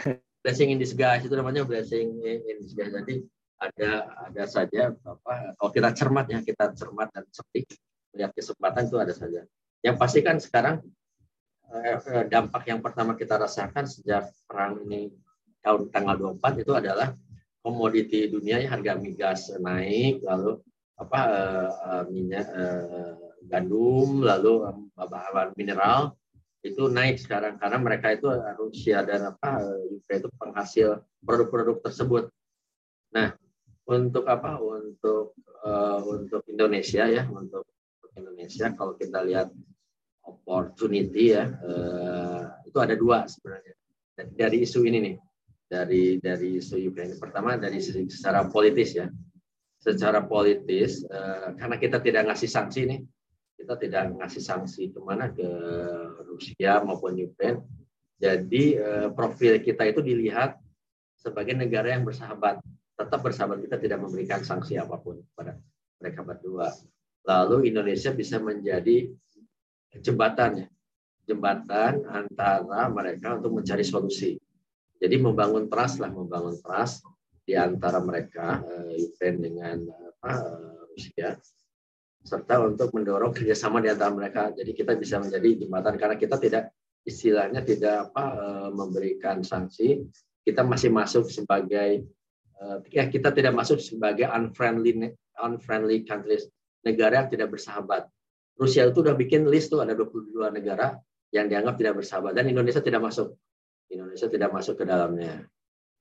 Blessing 0.46 0.70
in 0.72 0.80
disguise 0.80 1.28
itu 1.28 1.34
namanya 1.36 1.68
blessing 1.68 2.24
in 2.24 2.62
disguise. 2.64 2.94
Jadi 2.94 3.26
ada 3.58 3.91
ada 4.30 4.43
saja 4.46 4.93
apa 4.93 5.58
kalau 5.58 5.72
kita 5.74 5.89
cermat 5.93 6.26
ya 6.30 6.39
kita 6.46 6.78
cermat 6.78 7.10
dan 7.10 7.26
cerdik 7.34 7.65
melihat 8.13 8.32
kesempatan 8.38 8.86
itu 8.86 8.98
ada 9.02 9.13
saja 9.13 9.41
yang 9.82 9.98
pasti 9.98 10.22
kan 10.22 10.38
sekarang 10.38 10.86
eh, 11.74 11.98
eh, 11.98 12.24
dampak 12.30 12.63
yang 12.70 12.82
pertama 12.86 13.17
kita 13.17 13.38
rasakan 13.41 13.89
sejak 13.89 14.30
perang 14.46 14.86
ini 14.86 15.10
tahun 15.65 15.89
tanggal 15.89 16.38
24 16.38 16.63
itu 16.63 16.72
adalah 16.78 17.17
komoditi 17.65 18.30
dunia 18.30 18.62
ya 18.62 18.72
harga 18.72 18.93
migas 18.96 19.52
naik 19.58 20.24
lalu 20.24 20.62
apa 20.98 21.20
uh, 21.78 22.04
minyak 22.10 22.50
gandum 23.46 24.26
lalu 24.26 24.65
bahan 24.98 25.54
mineral 25.54 26.17
itu 26.65 26.89
naik 26.89 27.22
sekarang 27.22 27.56
karena 27.62 27.78
mereka 27.78 28.17
itu 28.17 28.28
Rusia 28.58 29.06
dan 29.06 29.30
apa 29.30 29.62
Ukraina 29.88 30.20
itu 30.26 30.30
penghasil 30.36 30.89
produk-produk 31.22 31.80
tersebut. 31.86 32.24
Nah, 33.13 33.38
untuk 33.88 34.28
apa? 34.28 34.60
Untuk 34.60 35.36
uh, 35.63 36.00
untuk 36.04 36.43
Indonesia 36.52 37.08
ya 37.08 37.23
untuk 37.28 37.65
Indonesia. 38.13 38.71
Kalau 38.76 38.93
kita 39.00 39.23
lihat 39.23 39.50
opportunity 40.28 41.34
ya 41.34 41.47
uh, 41.47 42.62
itu 42.67 42.78
ada 42.78 42.93
dua 42.93 43.26
sebenarnya. 43.26 43.73
Dari 44.17 44.65
isu 44.65 44.84
ini 44.84 44.97
nih 45.00 45.15
dari 45.67 46.17
dari 46.19 46.60
isu 46.60 46.80
Ukraina 46.91 47.15
pertama 47.15 47.56
dari 47.56 47.80
secara 47.82 48.45
politis 48.52 48.93
ya. 48.97 49.08
Secara 49.78 50.26
politis 50.26 51.06
uh, 51.08 51.56
karena 51.56 51.78
kita 51.80 52.04
tidak 52.04 52.28
ngasih 52.28 52.50
sanksi 52.50 52.82
nih. 52.86 53.02
Kita 53.58 53.73
tidak 53.73 54.13
ngasih 54.13 54.43
sanksi 54.43 54.93
ke 54.93 55.00
mana? 55.02 55.34
Ke 55.34 55.47
Rusia 56.28 56.78
maupun 56.86 57.17
Ukraina 57.17 57.63
jadi 58.17 58.63
uh, 58.82 59.08
profil 59.13 59.62
kita 59.62 59.86
itu 59.86 60.02
dilihat 60.02 60.58
sebagai 61.21 61.54
negara 61.54 61.93
yang 61.93 62.02
bersahabat 62.02 62.58
tetap 62.98 63.20
bersahabat 63.22 63.62
kita 63.62 63.78
tidak 63.78 64.00
memberikan 64.02 64.42
sanksi 64.42 64.82
apa 64.82 64.98
pun 64.98 65.22
kepada 65.22 65.54
mereka 66.02 66.26
berdua. 66.26 66.74
Lalu 67.30 67.70
Indonesia 67.70 68.10
bisa 68.10 68.42
menjadi 68.42 69.14
jembatan 70.02 70.66
jembatan 71.28 72.08
antara 72.08 72.88
mereka 72.88 73.36
untuk 73.36 73.60
mencari 73.62 73.84
solusi. 73.84 74.40
Jadi 74.98 75.16
membangun 75.20 75.70
trust 75.70 76.02
lah, 76.02 76.10
membangun 76.10 76.58
trust 76.58 77.06
di 77.44 77.54
antara 77.54 78.02
mereka 78.02 78.64
uh, 78.64 78.96
Ukraine 78.96 79.40
dengan 79.44 79.78
apa, 79.92 80.32
uh, 80.42 80.82
Rusia 80.90 81.38
serta 82.24 82.60
untuk 82.60 82.92
mendorong 82.96 83.32
kerjasama 83.36 83.84
di 83.84 83.92
antara 83.92 84.10
mereka. 84.10 84.50
Jadi 84.56 84.74
kita 84.74 84.98
bisa 84.98 85.22
menjadi 85.22 85.68
jembatan 85.68 85.96
karena 86.00 86.16
kita 86.18 86.36
tidak 86.42 86.74
istilahnya 87.06 87.62
tidak 87.62 88.10
apa 88.10 88.26
uh, 88.36 88.70
memberikan 88.74 89.46
sanksi, 89.46 90.02
kita 90.48 90.64
masih 90.66 90.90
masuk 90.90 91.30
sebagai 91.30 92.08
ya 92.89 93.06
kita 93.10 93.30
tidak 93.34 93.54
masuk 93.54 93.78
sebagai 93.78 94.26
unfriendly 94.26 95.13
unfriendly 95.38 96.02
countries 96.04 96.50
negara 96.82 97.26
yang 97.26 97.30
tidak 97.30 97.54
bersahabat. 97.54 98.10
Rusia 98.58 98.89
itu 98.89 99.06
udah 99.06 99.13
bikin 99.13 99.46
list 99.46 99.70
tuh 99.70 99.86
ada 99.86 99.93
22 99.93 100.34
negara 100.50 100.98
yang 101.30 101.46
dianggap 101.46 101.78
tidak 101.78 102.02
bersahabat 102.02 102.34
dan 102.34 102.50
Indonesia 102.50 102.82
tidak 102.82 103.06
masuk. 103.06 103.38
Indonesia 103.88 104.28
tidak 104.28 104.50
masuk 104.52 104.76
ke 104.82 104.86
dalamnya. 104.88 105.46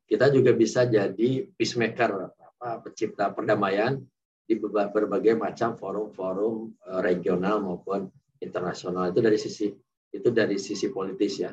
Kita 0.06 0.30
juga 0.30 0.54
bisa 0.54 0.86
jadi 0.86 1.44
peacemaker, 1.50 2.10
apa, 2.38 2.80
pencipta 2.82 3.34
perdamaian 3.34 3.98
di 4.46 4.54
berbagai 4.62 5.34
macam 5.34 5.74
forum-forum 5.74 6.70
eh, 6.86 7.00
regional 7.02 7.60
maupun 7.60 8.06
internasional 8.38 9.10
itu 9.10 9.18
dari 9.18 9.38
sisi 9.38 9.66
itu 10.14 10.28
dari 10.30 10.56
sisi 10.56 10.86
politis 10.94 11.42
ya. 11.42 11.50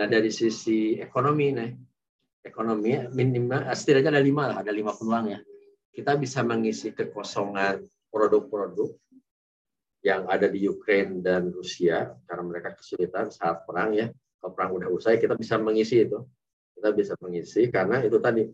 Nah 0.00 0.06
dari 0.08 0.32
sisi 0.32 0.96
ekonomi 0.96 1.52
nih, 1.52 1.70
ekonomi 2.44 2.96
minimal 3.12 3.68
setidaknya 3.72 4.16
ada 4.18 4.22
lima 4.22 4.42
lah, 4.50 4.56
ada 4.64 4.72
lima 4.72 4.92
peluang 4.96 5.32
ya. 5.32 5.40
Kita 5.90 6.16
bisa 6.16 6.40
mengisi 6.46 6.94
kekosongan 6.94 7.82
produk-produk 8.08 8.94
yang 10.00 10.24
ada 10.30 10.48
di 10.48 10.64
Ukraina 10.64 11.20
dan 11.20 11.52
Rusia 11.52 12.16
karena 12.24 12.44
mereka 12.46 12.72
kesulitan 12.78 13.28
saat 13.28 13.68
perang 13.68 13.92
ya. 13.92 14.08
Kalau 14.40 14.52
perang 14.56 14.80
udah 14.80 14.88
usai 14.88 15.20
kita 15.20 15.36
bisa 15.36 15.60
mengisi 15.60 16.08
itu. 16.08 16.24
Kita 16.72 16.96
bisa 16.96 17.12
mengisi 17.20 17.68
karena 17.68 18.00
itu 18.00 18.16
tadi 18.16 18.48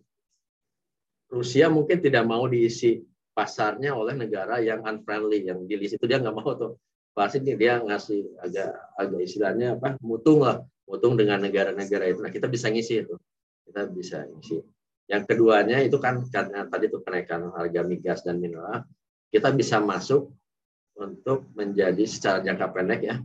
Rusia 1.30 1.70
mungkin 1.70 2.02
tidak 2.02 2.26
mau 2.26 2.46
diisi 2.50 3.02
pasarnya 3.36 3.92
oleh 3.92 4.16
negara 4.16 4.58
yang 4.62 4.80
unfriendly 4.82 5.44
yang 5.44 5.62
di 5.68 5.76
list 5.76 6.00
itu 6.00 6.08
dia 6.08 6.16
nggak 6.16 6.32
mau 6.32 6.56
tuh 6.56 6.80
pasti 7.12 7.44
dia 7.44 7.84
ngasih 7.84 8.40
agak 8.40 8.72
agak 8.96 9.20
istilahnya 9.20 9.76
apa 9.76 10.00
mutung 10.00 10.40
lah 10.40 10.64
mutung 10.88 11.20
dengan 11.20 11.44
negara-negara 11.44 12.08
itu 12.08 12.20
nah 12.24 12.32
kita 12.32 12.48
bisa 12.48 12.72
ngisi 12.72 13.04
itu 13.04 13.20
kita 13.76 13.92
bisa 13.92 14.24
isi. 14.40 14.64
Yang 15.04 15.22
keduanya 15.28 15.84
itu 15.84 16.00
kan 16.00 16.24
karena 16.32 16.64
tadi 16.64 16.88
itu 16.88 17.04
kenaikan 17.04 17.52
harga 17.52 17.84
migas 17.84 18.24
dan 18.24 18.40
mineral, 18.40 18.88
kita 19.28 19.52
bisa 19.52 19.84
masuk 19.84 20.32
untuk 20.96 21.44
menjadi 21.52 22.00
secara 22.08 22.40
jangka 22.40 22.72
pendek 22.72 23.00
ya 23.04 23.20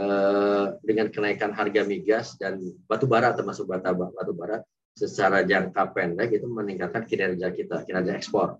eh, 0.00 0.64
dengan 0.80 1.12
kenaikan 1.12 1.52
harga 1.52 1.84
migas 1.84 2.40
dan 2.40 2.56
batu 2.88 3.04
bara 3.04 3.36
termasuk 3.36 3.68
bata 3.68 3.92
batu 3.92 4.32
bara 4.32 4.64
secara 4.96 5.44
jangka 5.44 5.92
pendek 5.92 6.40
itu 6.40 6.48
meningkatkan 6.48 7.04
kinerja 7.04 7.52
kita, 7.52 7.84
kinerja 7.84 8.16
ekspor. 8.16 8.56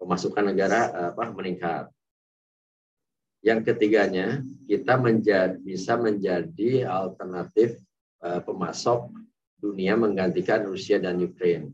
Pemasukan 0.00 0.56
negara 0.56 1.12
apa 1.12 1.36
meningkat. 1.36 1.92
Yang 3.44 3.72
ketiganya, 3.72 4.40
kita 4.64 4.96
menjadi, 4.96 5.60
bisa 5.60 6.00
menjadi 6.00 6.88
alternatif 6.88 7.76
uh, 8.24 8.40
pemasok 8.40 9.12
dunia 9.56 9.96
menggantikan 9.96 10.64
Rusia 10.68 11.00
dan 11.00 11.20
Ukraina 11.20 11.72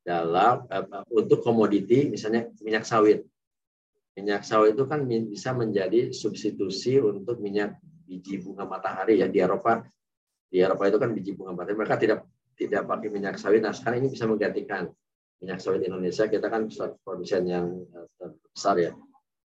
dalam 0.00 0.64
uh, 0.64 1.04
untuk 1.12 1.44
komoditi 1.44 2.08
misalnya 2.08 2.48
minyak 2.64 2.88
sawit. 2.88 3.24
minyak 4.10 4.42
sawit 4.42 4.74
itu 4.74 4.84
kan 4.90 5.06
bisa 5.06 5.54
menjadi 5.54 6.10
substitusi 6.10 6.98
untuk 6.98 7.38
minyak 7.40 7.78
biji 7.80 8.42
bunga 8.42 8.66
matahari 8.66 9.22
ya 9.22 9.30
di 9.30 9.38
Eropa. 9.38 9.86
Di 10.50 10.58
Eropa 10.58 10.90
itu 10.90 10.98
kan 10.98 11.14
biji 11.14 11.32
bunga 11.38 11.54
matahari 11.54 11.78
mereka 11.78 11.96
tidak 11.96 12.26
tidak 12.58 12.84
pakai 12.90 13.08
minyak 13.08 13.38
sawit. 13.38 13.62
Nah 13.62 13.72
sekarang 13.72 14.04
ini 14.04 14.10
bisa 14.12 14.26
menggantikan 14.26 14.90
minyak 15.40 15.62
sawit 15.62 15.86
Indonesia. 15.86 16.26
Kita 16.26 16.50
kan 16.50 16.68
produsen 17.00 17.42
yang 17.48 17.66
eh, 17.80 18.06
terbesar 18.18 18.76
ya. 18.82 18.92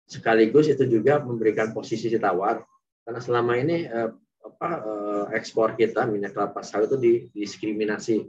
Sekaligus 0.06 0.70
itu 0.70 0.86
juga 0.86 1.20
memberikan 1.20 1.74
posisi 1.74 2.08
tawar. 2.16 2.62
Karena 3.04 3.20
selama 3.20 3.60
ini 3.60 3.84
apa 4.44 4.70
eh, 4.84 5.26
ekspor 5.40 5.80
kita 5.80 6.04
minyak 6.06 6.36
kelapa 6.36 6.62
sawit 6.62 6.92
itu 6.92 7.00
didiskriminasi 7.00 8.28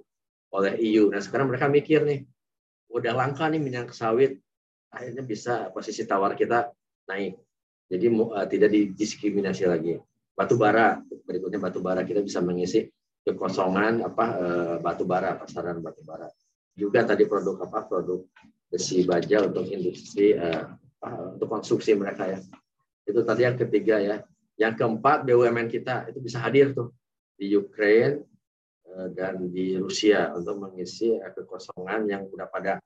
oleh 0.54 0.72
EU 0.78 1.10
nah 1.10 1.18
sekarang 1.18 1.50
mereka 1.50 1.66
mikir 1.66 2.06
nih 2.06 2.22
udah 2.94 3.12
langka 3.12 3.50
nih 3.50 3.58
minyak 3.58 3.90
sawit 3.90 4.38
akhirnya 4.94 5.26
bisa 5.26 5.74
posisi 5.74 6.06
tawar 6.06 6.38
kita 6.38 6.70
naik. 7.10 7.34
Jadi 7.90 8.06
uh, 8.08 8.46
tidak 8.46 8.70
didiskriminasi 8.72 9.66
lagi. 9.66 9.98
Batu 10.34 10.58
bara 10.58 10.98
berikutnya 11.02 11.60
batu 11.62 11.78
bara 11.82 12.02
kita 12.02 12.22
bisa 12.22 12.42
mengisi 12.42 12.90
kekosongan 13.22 14.02
apa 14.02 14.26
eh, 14.34 14.76
batu 14.82 15.06
bara 15.06 15.38
pasaran 15.38 15.78
batu 15.78 16.02
bara. 16.02 16.26
Juga 16.74 17.06
tadi 17.06 17.22
produk 17.30 17.62
apa 17.62 17.86
produk 17.86 18.26
besi 18.66 19.06
baja 19.06 19.46
untuk 19.46 19.62
industri 19.70 20.34
eh, 20.34 20.64
untuk 21.38 21.46
konsumsi 21.46 21.94
mereka 21.94 22.34
ya. 22.34 22.42
Itu 23.06 23.22
tadi 23.22 23.46
yang 23.46 23.54
ketiga 23.54 24.02
ya 24.02 24.16
yang 24.54 24.74
keempat 24.78 25.26
BUMN 25.26 25.66
kita 25.66 26.06
itu 26.10 26.18
bisa 26.22 26.38
hadir 26.38 26.70
tuh 26.70 26.94
di 27.34 27.50
Ukraine 27.54 28.22
eh, 28.86 29.08
dan 29.14 29.50
di 29.50 29.74
Rusia 29.78 30.30
untuk 30.34 30.62
mengisi 30.62 31.18
kekosongan 31.18 32.06
yang 32.06 32.22
udah 32.30 32.46
pada 32.46 32.78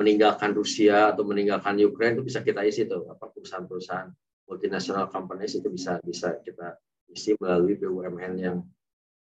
meninggalkan 0.00 0.56
Rusia 0.56 1.12
atau 1.12 1.28
meninggalkan 1.28 1.76
Ukraine 1.84 2.16
itu 2.16 2.24
bisa 2.24 2.40
kita 2.40 2.64
isi 2.64 2.88
tuh. 2.88 3.04
Apa 3.12 3.28
perusahaan-perusahaan 3.30 4.08
multinational 4.48 5.12
companies 5.12 5.54
itu 5.54 5.68
bisa 5.68 6.00
bisa 6.02 6.40
kita 6.40 6.80
isi 7.12 7.36
melalui 7.36 7.76
BUMN 7.76 8.34
yang 8.40 8.56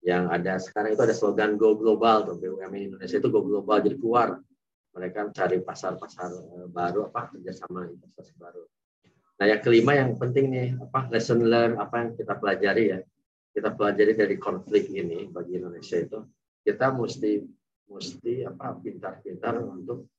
yang 0.05 0.29
ada. 0.29 0.59
Sekarang 0.61 0.93
itu 0.93 1.01
ada 1.01 1.15
slogan 1.15 1.57
Go 1.57 1.79
Global 1.79 2.27
tuh 2.27 2.37
BUMN 2.37 2.93
Indonesia 2.93 3.17
itu 3.17 3.29
Go 3.31 3.41
Global. 3.41 3.81
Jadi 3.81 3.97
keluar. 3.97 4.37
Mereka 4.95 5.35
cari 5.35 5.59
pasar-pasar 5.59 6.31
eh, 6.31 6.67
baru 6.71 7.11
apa 7.11 7.31
kerjasama 7.35 7.83
investasi 7.87 8.35
baru. 8.39 8.63
Nah 9.35 9.45
yang 9.51 9.59
kelima 9.59 9.99
yang 9.99 10.15
penting 10.15 10.47
nih 10.47 10.79
apa 10.79 11.11
lesson 11.11 11.43
learn 11.43 11.75
apa 11.75 11.95
yang 12.03 12.09
kita 12.15 12.39
pelajari 12.39 12.83
ya. 12.95 12.99
Kita 13.55 13.71
pelajari 13.71 14.13
dari 14.15 14.35
konflik 14.35 14.91
ini 14.91 15.31
bagi 15.31 15.59
Indonesia 15.59 15.99
itu 15.99 16.19
kita 16.65 16.91
mesti 16.91 17.45
mesti 17.85 18.41
apa 18.43 18.73
pintar-pintar 18.81 19.61
untuk 19.61 20.09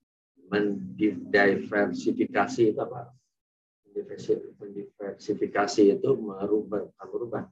mendiversifikasi 0.46 2.62
itu 2.70 2.80
apa? 2.80 3.10
Mendiversifikasi 3.90 5.82
itu 5.98 6.10
merubah, 6.14 6.86
merubah. 7.10 7.50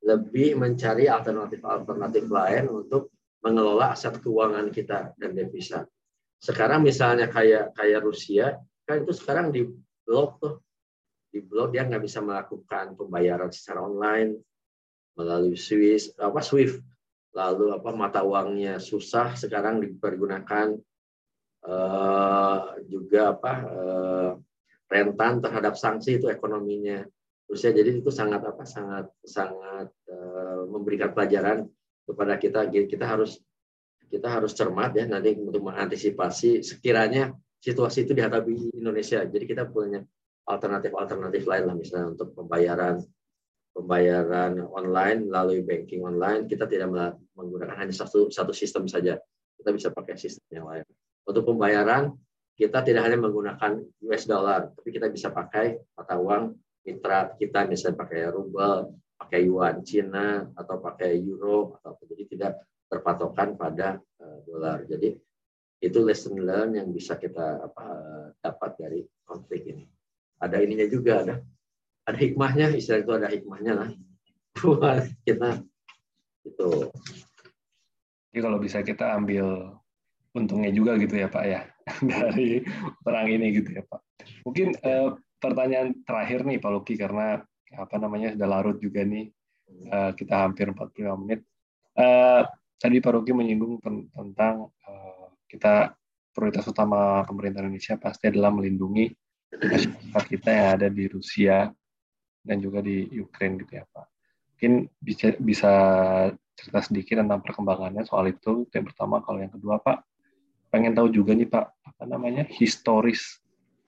Lebih 0.00 0.56
mencari 0.56 1.04
alternatif-alternatif 1.10 2.30
lain 2.30 2.68
untuk 2.72 3.10
mengelola 3.44 3.92
aset 3.92 4.16
keuangan 4.22 4.70
kita 4.72 5.12
dan 5.18 5.34
devisa. 5.36 5.84
Sekarang 6.38 6.86
misalnya 6.86 7.26
kayak 7.28 7.74
kayak 7.74 8.04
Rusia, 8.06 8.62
kan 8.86 9.02
itu 9.02 9.12
sekarang 9.12 9.50
di 9.50 9.66
blok 10.06 10.38
tuh, 10.40 10.62
di 11.28 11.44
blok 11.44 11.76
dia 11.76 11.84
nggak 11.84 12.04
bisa 12.04 12.24
melakukan 12.24 12.96
pembayaran 12.96 13.52
secara 13.52 13.84
online 13.84 14.36
melalui 15.18 15.58
Swiss 15.58 16.14
apa 16.16 16.38
Swift, 16.40 16.78
lalu 17.34 17.74
apa 17.74 17.90
mata 17.90 18.22
uangnya 18.22 18.78
susah 18.78 19.34
sekarang 19.34 19.82
dipergunakan 19.82 20.78
uh, 21.66 22.78
juga 22.86 23.34
apa 23.34 23.52
uh, 23.66 24.30
rentan 24.88 25.42
terhadap 25.42 25.74
sanksi 25.74 26.22
itu 26.22 26.30
ekonominya 26.30 27.04
Rusia. 27.50 27.74
Jadi 27.74 28.00
itu 28.00 28.10
sangat 28.14 28.46
apa 28.46 28.62
sangat 28.62 29.10
sangat 29.26 29.90
uh, 30.08 30.64
memberikan 30.70 31.10
pelajaran 31.12 31.66
kepada 32.06 32.38
kita. 32.38 32.60
Kita 32.70 33.04
harus 33.04 33.42
kita 34.08 34.28
harus 34.30 34.56
cermat 34.56 34.96
ya 34.96 35.04
nanti 35.04 35.36
untuk 35.36 35.60
mengantisipasi 35.66 36.64
sekiranya 36.64 37.34
situasi 37.60 38.06
itu 38.08 38.14
dihadapi 38.16 38.78
Indonesia. 38.78 39.20
Jadi 39.26 39.44
kita 39.44 39.68
punya 39.68 40.00
alternatif-alternatif 40.48 41.44
lain 41.44 41.64
lah 41.68 41.76
misalnya 41.76 42.16
untuk 42.16 42.32
pembayaran 42.32 43.04
pembayaran 43.76 44.58
online 44.72 45.28
melalui 45.28 45.62
banking 45.62 46.02
online 46.02 46.48
kita 46.48 46.66
tidak 46.66 46.90
menggunakan 47.36 47.76
hanya 47.78 47.94
satu 47.94 48.32
satu 48.32 48.50
sistem 48.50 48.88
saja. 48.90 49.20
Kita 49.54 49.70
bisa 49.70 49.88
pakai 49.94 50.18
sistem 50.18 50.46
yang 50.50 50.66
lain. 50.66 50.86
Untuk 51.28 51.44
pembayaran 51.46 52.16
kita 52.58 52.82
tidak 52.82 53.06
hanya 53.06 53.22
menggunakan 53.22 53.78
US 54.10 54.26
dollar, 54.26 54.74
tapi 54.74 54.90
kita 54.90 55.06
bisa 55.06 55.30
pakai 55.30 55.78
mata 55.94 56.18
uang 56.18 56.58
mitra 56.82 57.30
kita, 57.38 57.70
misalnya 57.70 58.02
pakai 58.02 58.34
ruble, 58.34 58.98
pakai 59.14 59.46
yuan 59.46 59.86
Cina, 59.86 60.42
atau 60.58 60.82
pakai 60.82 61.22
euro, 61.22 61.78
atau 61.78 61.94
jadi 62.10 62.24
tidak 62.26 62.52
berpatokan 62.90 63.54
pada 63.54 64.02
uh, 64.18 64.38
dolar. 64.42 64.82
Jadi 64.90 65.14
itu 65.78 65.98
lesson 66.02 66.34
learn 66.42 66.74
yang 66.74 66.90
bisa 66.90 67.14
kita 67.14 67.62
apa, 67.62 67.86
dapat 68.42 68.70
dari 68.74 69.00
konflik 69.22 69.70
ini. 69.70 69.86
Ada 70.38 70.62
ininya 70.62 70.86
juga, 70.86 71.26
ada 71.26 71.34
ada 72.08 72.18
hikmahnya, 72.18 72.72
istilah 72.72 73.00
itu 73.04 73.12
ada 73.12 73.28
hikmahnya 73.28 73.72
lah 73.76 73.90
buat 74.58 75.04
kita 75.22 75.62
itu. 76.46 76.70
Jadi 78.32 78.40
kalau 78.40 78.58
bisa 78.58 78.80
kita 78.80 79.18
ambil 79.18 79.76
untungnya 80.32 80.70
juga 80.70 80.94
gitu 81.00 81.18
ya 81.18 81.28
Pak 81.28 81.44
ya 81.44 81.60
dari 82.10 82.62
perang 83.02 83.28
ini 83.28 83.46
gitu 83.54 83.76
ya 83.76 83.82
Pak. 83.84 84.00
Mungkin 84.46 84.76
eh, 84.80 85.08
pertanyaan 85.38 85.94
terakhir 86.04 86.44
nih 86.44 86.58
Pak 86.58 86.70
Luki 86.72 86.94
karena 86.98 87.42
apa 87.76 87.96
namanya 88.00 88.32
sudah 88.32 88.48
larut 88.48 88.76
juga 88.80 89.04
nih 89.04 89.28
eh, 89.88 90.10
kita 90.16 90.34
hampir 90.48 90.70
45 90.70 91.22
menit. 91.22 91.40
Eh, 91.98 92.42
tadi 92.78 92.96
Pak 93.02 93.12
Luki 93.14 93.32
menyinggung 93.34 93.82
tentang 94.12 94.70
eh, 94.86 95.26
kita 95.50 95.92
prioritas 96.32 96.66
utama 96.70 97.26
pemerintah 97.26 97.66
Indonesia 97.66 97.98
pasti 97.98 98.30
adalah 98.30 98.54
melindungi 98.54 99.10
masyarakat 99.56 100.24
kita 100.28 100.48
yang 100.52 100.68
ada 100.76 100.88
di 100.92 101.04
Rusia 101.08 101.72
dan 102.44 102.56
juga 102.60 102.84
di 102.84 103.08
Ukraina 103.16 103.60
gitu 103.60 103.72
ya 103.80 103.84
Pak. 103.88 104.06
Mungkin 104.56 104.72
bisa 104.98 105.26
bisa 105.38 105.72
cerita 106.58 106.80
sedikit 106.82 107.22
tentang 107.22 107.40
perkembangannya 107.40 108.02
soal 108.02 108.34
itu. 108.34 108.66
Yang 108.74 108.92
pertama, 108.92 109.22
kalau 109.22 109.38
yang 109.38 109.54
kedua 109.54 109.78
Pak, 109.78 110.02
pengen 110.74 110.92
tahu 110.98 111.08
juga 111.14 111.32
nih 111.38 111.46
Pak, 111.46 111.66
apa 111.86 112.04
namanya 112.04 112.42
historis 112.50 113.38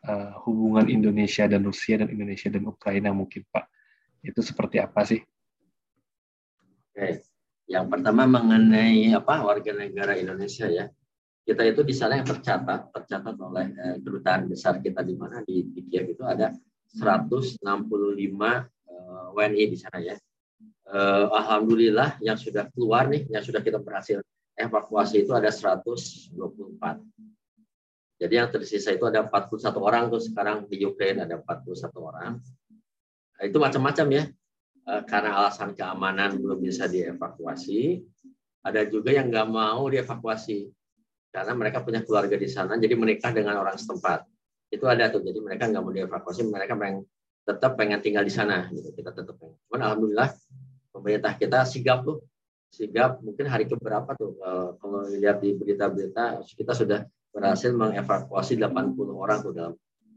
uh, 0.07 0.39
hubungan 0.47 0.87
Indonesia 0.87 1.51
dan 1.51 1.67
Rusia 1.67 1.99
dan 1.99 2.09
Indonesia 2.15 2.49
dan 2.49 2.63
Ukraina 2.65 3.11
mungkin 3.11 3.43
Pak. 3.51 3.67
Itu 4.23 4.45
seperti 4.45 4.79
apa 4.79 5.03
sih? 5.03 5.21
Oke. 6.95 7.25
Yang 7.71 7.87
pertama 7.87 8.27
mengenai 8.27 9.15
apa 9.15 9.47
warga 9.47 9.71
negara 9.71 10.19
Indonesia 10.19 10.67
ya. 10.67 10.91
Kita 11.51 11.66
itu 11.66 11.82
di 11.82 11.90
sana 11.90 12.14
yang 12.14 12.30
tercatat, 12.30 12.94
tercatat 12.94 13.34
oleh 13.34 13.74
eh, 13.74 13.98
kedutaan 13.98 14.46
besar 14.46 14.78
kita 14.78 15.03
di 15.03 15.18
mana 15.18 15.42
di, 15.42 15.66
Kiev 15.90 16.14
itu 16.14 16.22
ada 16.22 16.55
165 16.94 17.59
eh, 17.59 19.26
WNI 19.34 19.64
di 19.66 19.74
sana 19.74 19.98
ya. 19.98 20.14
Eh, 20.14 21.26
Alhamdulillah 21.26 22.22
yang 22.22 22.38
sudah 22.38 22.70
keluar 22.70 23.11
nih, 23.11 23.26
yang 23.34 23.42
sudah 23.42 23.66
kita 23.66 23.82
berhasil 23.82 24.22
evakuasi 24.55 25.26
itu 25.26 25.34
ada 25.34 25.51
124. 25.51 26.38
Jadi 28.22 28.34
yang 28.38 28.46
tersisa 28.55 28.94
itu 28.94 29.11
ada 29.11 29.26
41 29.26 29.74
orang 29.82 30.07
tuh 30.07 30.22
sekarang 30.22 30.70
di 30.70 30.86
Ukraina 30.86 31.26
ada 31.26 31.34
41 31.34 31.66
orang. 31.98 32.38
Itu 33.42 33.59
macam-macam 33.59 34.07
ya. 34.14 34.24
Karena 34.86 35.42
alasan 35.42 35.74
keamanan 35.74 36.38
belum 36.38 36.62
bisa 36.62 36.86
dievakuasi. 36.86 38.07
Ada 38.62 38.86
juga 38.86 39.11
yang 39.11 39.34
nggak 39.34 39.48
mau 39.51 39.88
dievakuasi 39.90 40.70
karena 41.31 41.53
mereka 41.55 41.83
punya 41.83 42.03
keluarga 42.03 42.35
di 42.35 42.51
sana, 42.51 42.74
jadi 42.76 42.95
menikah 42.99 43.31
dengan 43.31 43.59
orang 43.62 43.78
setempat. 43.78 44.26
Itu 44.70 44.87
ada 44.87 45.11
tuh, 45.11 45.22
jadi 45.22 45.39
mereka 45.39 45.70
nggak 45.70 45.83
mau 45.83 45.95
dievakuasi, 45.95 46.47
mereka 46.47 46.74
pengen 46.78 47.07
tetap 47.47 47.74
pengen 47.74 47.99
tinggal 48.03 48.22
di 48.22 48.33
sana. 48.35 48.66
Gitu. 48.70 48.91
Kita 48.95 49.14
tetap 49.14 49.35
pengen. 49.39 49.59
Cuman 49.66 49.81
alhamdulillah 49.87 50.28
pemerintah 50.91 51.33
kita 51.39 51.62
sigap 51.66 52.03
tuh 52.03 52.22
sigap 52.70 53.18
mungkin 53.18 53.51
hari 53.51 53.66
keberapa 53.66 54.14
tuh 54.14 54.39
kalau 54.78 55.03
lihat 55.11 55.43
di 55.43 55.59
berita-berita 55.59 56.47
kita 56.55 56.72
sudah 56.74 57.03
berhasil 57.35 57.70
mengevakuasi 57.74 58.59
80 58.59 58.95
orang 59.11 59.39
tuh 59.43 59.53
dalam 59.55 59.74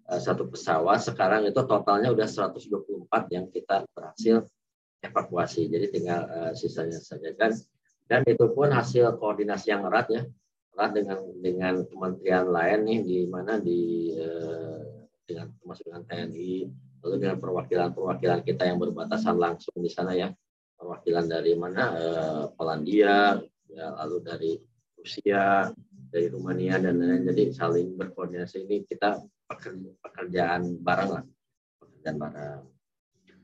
uh, 0.09 0.21
satu 0.21 0.49
pesawat 0.49 1.01
sekarang 1.01 1.49
itu 1.49 1.61
totalnya 1.65 2.13
udah 2.13 2.25
124 2.29 3.33
yang 3.33 3.49
kita 3.49 3.85
berhasil 3.93 4.45
evakuasi 5.01 5.69
jadi 5.69 5.89
tinggal 5.89 6.21
uh, 6.29 6.51
sisanya 6.53 7.01
saja 7.01 7.33
kan 7.33 7.53
dan 8.05 8.21
itu 8.29 8.45
pun 8.53 8.69
hasil 8.69 9.17
koordinasi 9.17 9.73
yang 9.73 9.85
erat 9.89 10.07
ya 10.09 10.21
dengan 10.73 11.19
dengan 11.39 11.73
kementerian 11.85 12.49
lain 12.49 12.79
nih 12.85 12.99
di 13.05 13.17
mana 13.29 13.61
di 13.61 14.11
uh, 14.17 15.05
dengan 15.23 15.53
termasuk 15.61 15.85
dengan 15.87 16.03
TNI 16.09 16.53
lalu 17.03 17.15
dengan 17.19 17.37
perwakilan-perwakilan 17.39 18.41
kita 18.47 18.63
yang 18.67 18.79
berbatasan 18.79 19.35
langsung 19.35 19.75
di 19.79 19.91
sana 19.91 20.15
ya 20.15 20.31
perwakilan 20.83 21.25
dari 21.31 21.55
mana 21.55 21.83
eh, 21.95 22.43
Polandia, 22.59 23.39
ya, 23.71 23.85
lalu 24.03 24.17
dari 24.19 24.51
Rusia, 24.99 25.71
dari 26.11 26.27
Rumania 26.27 26.75
dan 26.83 26.99
lain-lain. 26.99 27.23
Jadi 27.31 27.43
saling 27.55 27.95
berkoordinasi 27.95 28.67
ini 28.67 28.83
kita 28.83 29.23
pekerjaan 30.03 30.83
bareng 30.83 31.09
lah, 31.15 31.23
pekerjaan 31.79 32.17
bareng. 32.19 32.61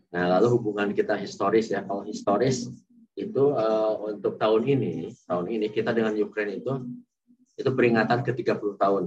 Nah, 0.09 0.23
lalu 0.35 0.59
hubungan 0.59 0.91
kita 0.91 1.15
historis 1.15 1.71
ya. 1.71 1.87
Kalau 1.87 2.03
historis 2.03 2.67
itu 3.15 3.43
uh, 3.55 3.99
untuk 4.03 4.35
tahun 4.35 4.67
ini, 4.67 5.15
tahun 5.27 5.47
ini 5.47 5.67
kita 5.71 5.95
dengan 5.95 6.15
Ukraina 6.19 6.55
itu 6.55 6.71
itu 7.59 7.69
peringatan 7.75 8.23
ke 8.23 8.31
30 8.31 8.79
tahun 8.79 9.03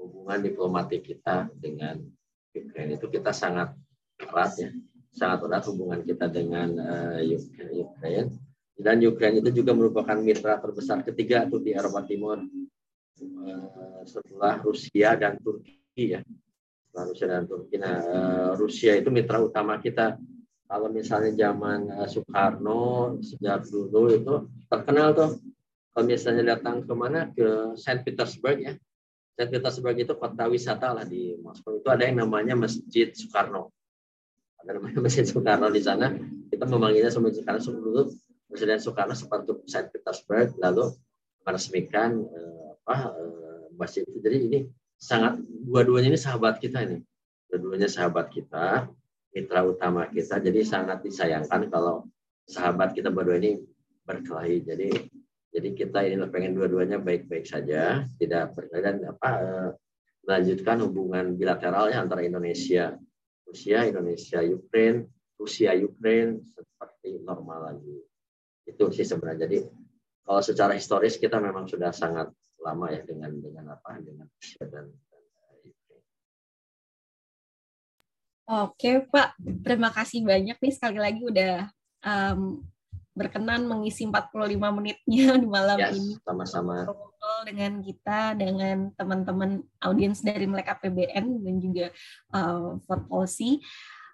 hubungan 0.00 0.38
diplomatik 0.40 1.04
kita 1.04 1.52
dengan 1.52 2.00
Ukraina 2.56 2.96
itu 2.96 3.06
kita 3.12 3.36
sangat 3.36 3.76
erat 4.16 4.52
ya, 4.56 4.70
sangat 5.12 5.44
erat 5.44 5.64
hubungan 5.68 6.00
kita 6.00 6.26
dengan 6.32 6.72
uh, 6.80 7.20
Ukraina 7.76 8.32
dan 8.80 8.96
Ukraina 9.04 9.44
itu 9.44 9.60
juga 9.60 9.76
merupakan 9.76 10.16
mitra 10.16 10.56
terbesar 10.56 11.04
ketiga 11.04 11.44
di 11.44 11.76
Eropa 11.76 12.00
Timur 12.08 12.40
uh, 12.40 14.02
setelah 14.08 14.56
Rusia 14.64 15.14
dan 15.20 15.36
Turki 15.36 16.16
ya 16.16 16.24
Rusia 16.94 17.26
dan 17.30 17.46
Turki. 17.46 17.78
Nah, 17.78 17.96
uh, 18.02 18.52
Rusia 18.58 18.98
itu 18.98 19.08
mitra 19.14 19.38
utama 19.38 19.78
kita. 19.78 20.18
Kalau 20.70 20.86
misalnya 20.90 21.34
zaman 21.34 21.90
uh, 21.90 22.08
Soekarno 22.10 23.18
sejak 23.22 23.66
dulu 23.66 24.10
itu 24.10 24.34
terkenal 24.66 25.14
tuh. 25.14 25.30
Kalau 25.90 26.04
misalnya 26.06 26.54
datang 26.56 26.86
ke 26.86 26.92
mana 26.94 27.28
ke 27.34 27.74
Saint 27.74 28.06
Petersburg 28.06 28.58
ya. 28.62 28.74
Saint 29.34 29.50
Petersburg 29.50 29.96
itu 29.98 30.14
kota 30.14 30.46
wisata 30.46 30.94
lah 30.94 31.02
di 31.02 31.34
Moskow. 31.42 31.82
Itu 31.82 31.90
ada 31.90 32.06
yang 32.06 32.22
namanya 32.22 32.54
Masjid 32.54 33.10
Soekarno. 33.10 33.74
Ada 34.62 34.78
namanya 34.78 35.02
Masjid 35.06 35.26
Soekarno 35.26 35.66
di 35.72 35.82
sana. 35.82 36.14
Kita 36.46 36.64
memanggilnya 36.70 37.10
Masjid 37.18 37.42
Soekarno 37.42 37.60
dulu 37.74 38.02
Presiden 38.50 38.82
Soekarno 38.82 39.14
untuk 39.14 39.62
Saint 39.66 39.90
Petersburg 39.90 40.54
lalu 40.58 40.90
meresmikan 41.46 42.18
uh, 42.18 42.74
apa 42.82 43.14
uh, 43.14 43.64
masjid 43.78 44.02
itu. 44.02 44.18
Jadi 44.18 44.36
ini 44.50 44.58
sangat 44.98 45.38
dua-duanya 45.42 46.14
ini 46.14 46.20
sahabat 46.20 46.58
kita 46.58 46.82
ini. 46.82 46.98
Dua-duanya 47.50 47.86
sahabat 47.90 48.30
kita, 48.30 48.90
mitra 49.34 49.62
utama 49.66 50.06
kita. 50.10 50.42
Jadi 50.42 50.60
sangat 50.66 51.02
disayangkan 51.02 51.70
kalau 51.70 52.06
sahabat 52.46 52.94
kita 52.94 53.10
berdua 53.14 53.38
ini 53.38 53.62
berkelahi. 54.02 54.66
Jadi 54.66 54.88
jadi 55.50 55.68
kita 55.74 56.06
ini 56.06 56.22
pengen 56.30 56.54
dua-duanya 56.54 57.02
baik-baik 57.02 57.42
saja, 57.42 58.06
tidak 58.22 58.54
dan 58.70 59.02
apa 59.02 59.30
eh, 59.42 59.70
melanjutkan 60.22 60.78
hubungan 60.86 61.34
bilateralnya 61.34 61.98
antara 61.98 62.22
Indonesia, 62.22 62.94
Rusia, 63.42 63.82
Indonesia, 63.82 64.38
Ukraina, 64.46 65.02
Rusia, 65.34 65.74
Ukraina 65.74 66.38
seperti 66.54 67.18
normal 67.26 67.74
lagi. 67.74 67.98
Itu 68.62 68.94
sih 68.94 69.02
sebenarnya. 69.02 69.50
Jadi 69.50 69.58
kalau 70.22 70.38
secara 70.38 70.72
historis 70.78 71.18
kita 71.18 71.42
memang 71.42 71.66
sudah 71.66 71.90
sangat 71.90 72.30
lama 72.62 72.86
ya 72.94 73.02
dengan 73.02 73.34
dengan 73.42 73.74
apa 73.74 73.98
dengan 73.98 74.30
Rusia 74.30 74.64
dan 74.70 74.86
Oke 78.50 79.06
Pak, 79.06 79.38
terima 79.62 79.94
kasih 79.94 80.26
banyak 80.26 80.58
nih 80.58 80.74
sekali 80.74 80.98
lagi 80.98 81.22
udah 81.22 81.70
um, 82.02 82.58
berkenan 83.10 83.66
mengisi 83.66 84.06
45 84.06 84.32
menitnya 84.56 85.26
di 85.42 85.48
malam 85.48 85.78
yes, 85.78 85.94
ini. 85.98 86.14
Sama-sama. 86.22 86.86
dengan 87.44 87.80
kita, 87.80 88.34
dengan 88.36 88.90
teman-teman 88.96 89.64
audiens 89.80 90.20
dari 90.20 90.44
Melek 90.44 90.76
APBN 90.76 91.26
dan 91.40 91.54
juga 91.60 91.86
uh, 92.36 92.76
Fort 92.84 93.06
Policy. 93.06 93.60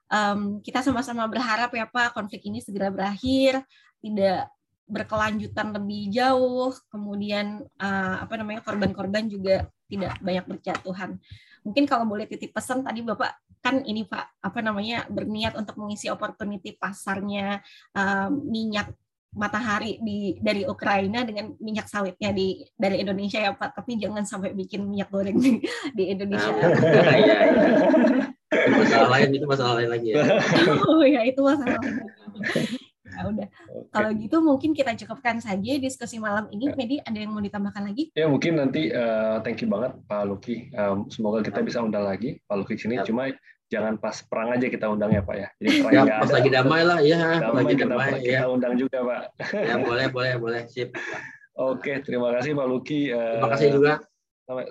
Um, 0.06 0.62
kita 0.62 0.86
sama-sama 0.86 1.26
berharap 1.26 1.74
ya 1.74 1.90
Pak 1.90 2.14
konflik 2.14 2.46
ini 2.46 2.62
segera 2.62 2.94
berakhir, 2.94 3.66
tidak 3.98 4.46
berkelanjutan 4.86 5.74
lebih 5.74 6.14
jauh, 6.14 6.70
kemudian 6.94 7.66
uh, 7.82 8.22
apa 8.22 8.38
namanya 8.38 8.62
korban-korban 8.62 9.26
juga 9.26 9.66
tidak 9.90 10.14
banyak 10.22 10.44
berjatuhan. 10.46 11.18
Mungkin 11.66 11.84
kalau 11.90 12.06
boleh 12.06 12.30
titip 12.30 12.54
pesan 12.54 12.86
tadi 12.86 13.02
Bapak 13.02 13.42
kan 13.58 13.82
ini 13.82 14.06
Pak 14.06 14.38
apa 14.38 14.62
namanya 14.62 15.02
berniat 15.10 15.58
untuk 15.58 15.74
mengisi 15.82 16.06
opportunity 16.06 16.78
pasarnya 16.78 17.58
uh, 17.98 18.30
minyak 18.30 18.94
matahari 19.36 20.00
di 20.00 20.38
dari 20.40 20.64
Ukraina 20.64 21.26
dengan 21.26 21.52
minyak 21.60 21.90
sawitnya 21.90 22.32
di 22.32 22.64
dari 22.72 23.02
Indonesia 23.04 23.42
ya 23.42 23.52
Pak, 23.52 23.76
tapi 23.76 24.00
jangan 24.00 24.24
sampai 24.24 24.56
bikin 24.56 24.88
minyak 24.88 25.12
goreng 25.12 25.36
di, 25.36 25.60
di 25.92 26.04
Indonesia. 26.08 26.54
Nah, 26.56 27.16
iya, 27.20 27.36
iya. 27.50 28.76
masalah 28.80 29.08
lain 29.12 29.28
itu 29.36 29.46
masalah 29.50 29.74
lain 29.82 29.90
lagi 29.92 30.08
ya. 30.14 30.24
Oh 30.88 31.04
ya 31.04 31.20
itu 31.26 31.40
masalah 31.44 31.76
Ya 33.16 33.22
udah. 33.32 33.48
Okay. 33.48 33.88
Kalau 33.96 34.10
gitu 34.12 34.36
mungkin 34.44 34.70
kita 34.76 34.92
cukupkan 34.92 35.40
saja 35.40 35.72
diskusi 35.80 36.20
malam 36.20 36.52
ini. 36.52 36.68
Ya. 36.68 36.74
Medi, 36.76 36.96
ada 37.00 37.16
yang 37.16 37.32
mau 37.32 37.40
ditambahkan 37.40 37.82
lagi? 37.88 38.12
Ya 38.12 38.28
mungkin 38.28 38.60
nanti 38.60 38.92
uh, 38.92 39.40
thank 39.40 39.64
you 39.64 39.68
banget 39.72 39.96
Pak 40.04 40.28
Luki. 40.28 40.68
Um, 40.76 41.08
semoga 41.08 41.40
kita 41.40 41.64
bisa 41.64 41.80
undang 41.80 42.04
lagi 42.04 42.36
Pak 42.44 42.56
Luki 42.60 42.76
sini. 42.76 43.00
Ya. 43.00 43.04
Cuma 43.08 43.32
jangan 43.72 43.98
pas 43.98 44.20
perang 44.22 44.54
aja 44.54 44.66
kita 44.68 44.86
undang 44.86 45.10
ya 45.10 45.24
Pak 45.24 45.36
ya. 45.40 45.48
Jadi 45.58 45.70
perang 45.82 46.06
ya, 46.06 46.20
pas 46.20 46.30
ada. 46.30 46.36
lagi 46.38 46.50
damai 46.52 46.82
lah 46.84 46.98
ya. 47.00 47.18
Damai, 47.40 47.56
lagi 47.64 47.74
kita, 47.74 47.86
damai, 47.88 48.10
kita, 48.20 48.30
ya. 48.30 48.40
undang 48.46 48.74
juga 48.76 48.98
Pak. 49.00 49.22
Ya 49.56 49.74
boleh 49.80 50.06
boleh 50.12 50.32
boleh 50.36 50.62
sip. 50.68 50.92
Oke 51.56 52.04
terima 52.04 52.28
kasih 52.36 52.52
Pak 52.52 52.66
Luki. 52.68 53.10
Uh, 53.10 53.40
terima 53.40 53.50
kasih 53.56 53.68
juga. 53.72 53.92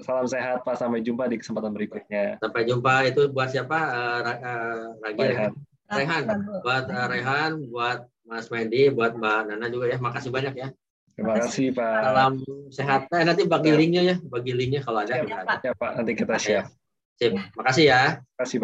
Salam 0.06 0.28
sehat 0.30 0.64
Pak. 0.64 0.78
Sampai 0.78 1.02
jumpa 1.04 1.28
di 1.28 1.42
kesempatan 1.42 1.74
berikutnya. 1.74 2.38
Sampai 2.40 2.64
jumpa 2.64 3.10
itu 3.10 3.28
buat 3.34 3.50
siapa? 3.52 3.80
Uh, 3.92 4.20
uh, 4.24 5.12
Rehan. 5.18 5.52
Rehan. 5.92 6.24
Buat 6.64 6.86
uh, 6.88 7.08
Rehan, 7.12 7.52
buat 7.68 8.08
Mas 8.26 8.50
Mendy, 8.50 8.90
buat 8.90 9.14
Mbak 9.14 9.40
Nana 9.54 9.68
juga 9.70 9.86
ya. 9.90 9.98
Makasih 10.02 10.34
banyak 10.34 10.54
ya. 10.58 10.68
Terima 11.16 11.40
kasih 11.40 11.72
Pak. 11.72 12.00
Salam 12.04 12.34
sehat. 12.74 13.02
Eh, 13.08 13.24
nanti 13.24 13.48
bagi 13.48 13.72
linknya 13.72 14.02
ya, 14.04 14.16
bagi 14.20 14.52
linknya 14.52 14.84
kalau 14.84 15.00
ada. 15.06 15.16
Ya, 15.16 15.24
Pak. 15.24 15.64
Ya, 15.64 15.72
Pak. 15.72 15.92
Nanti 16.02 16.12
kita 16.12 16.36
share. 16.36 16.68
Sip. 17.16 17.32
Makasih 17.56 17.86
ya. 17.88 18.02
Terima 18.20 18.36
kasih 18.36 18.44
Pak. 18.44 18.54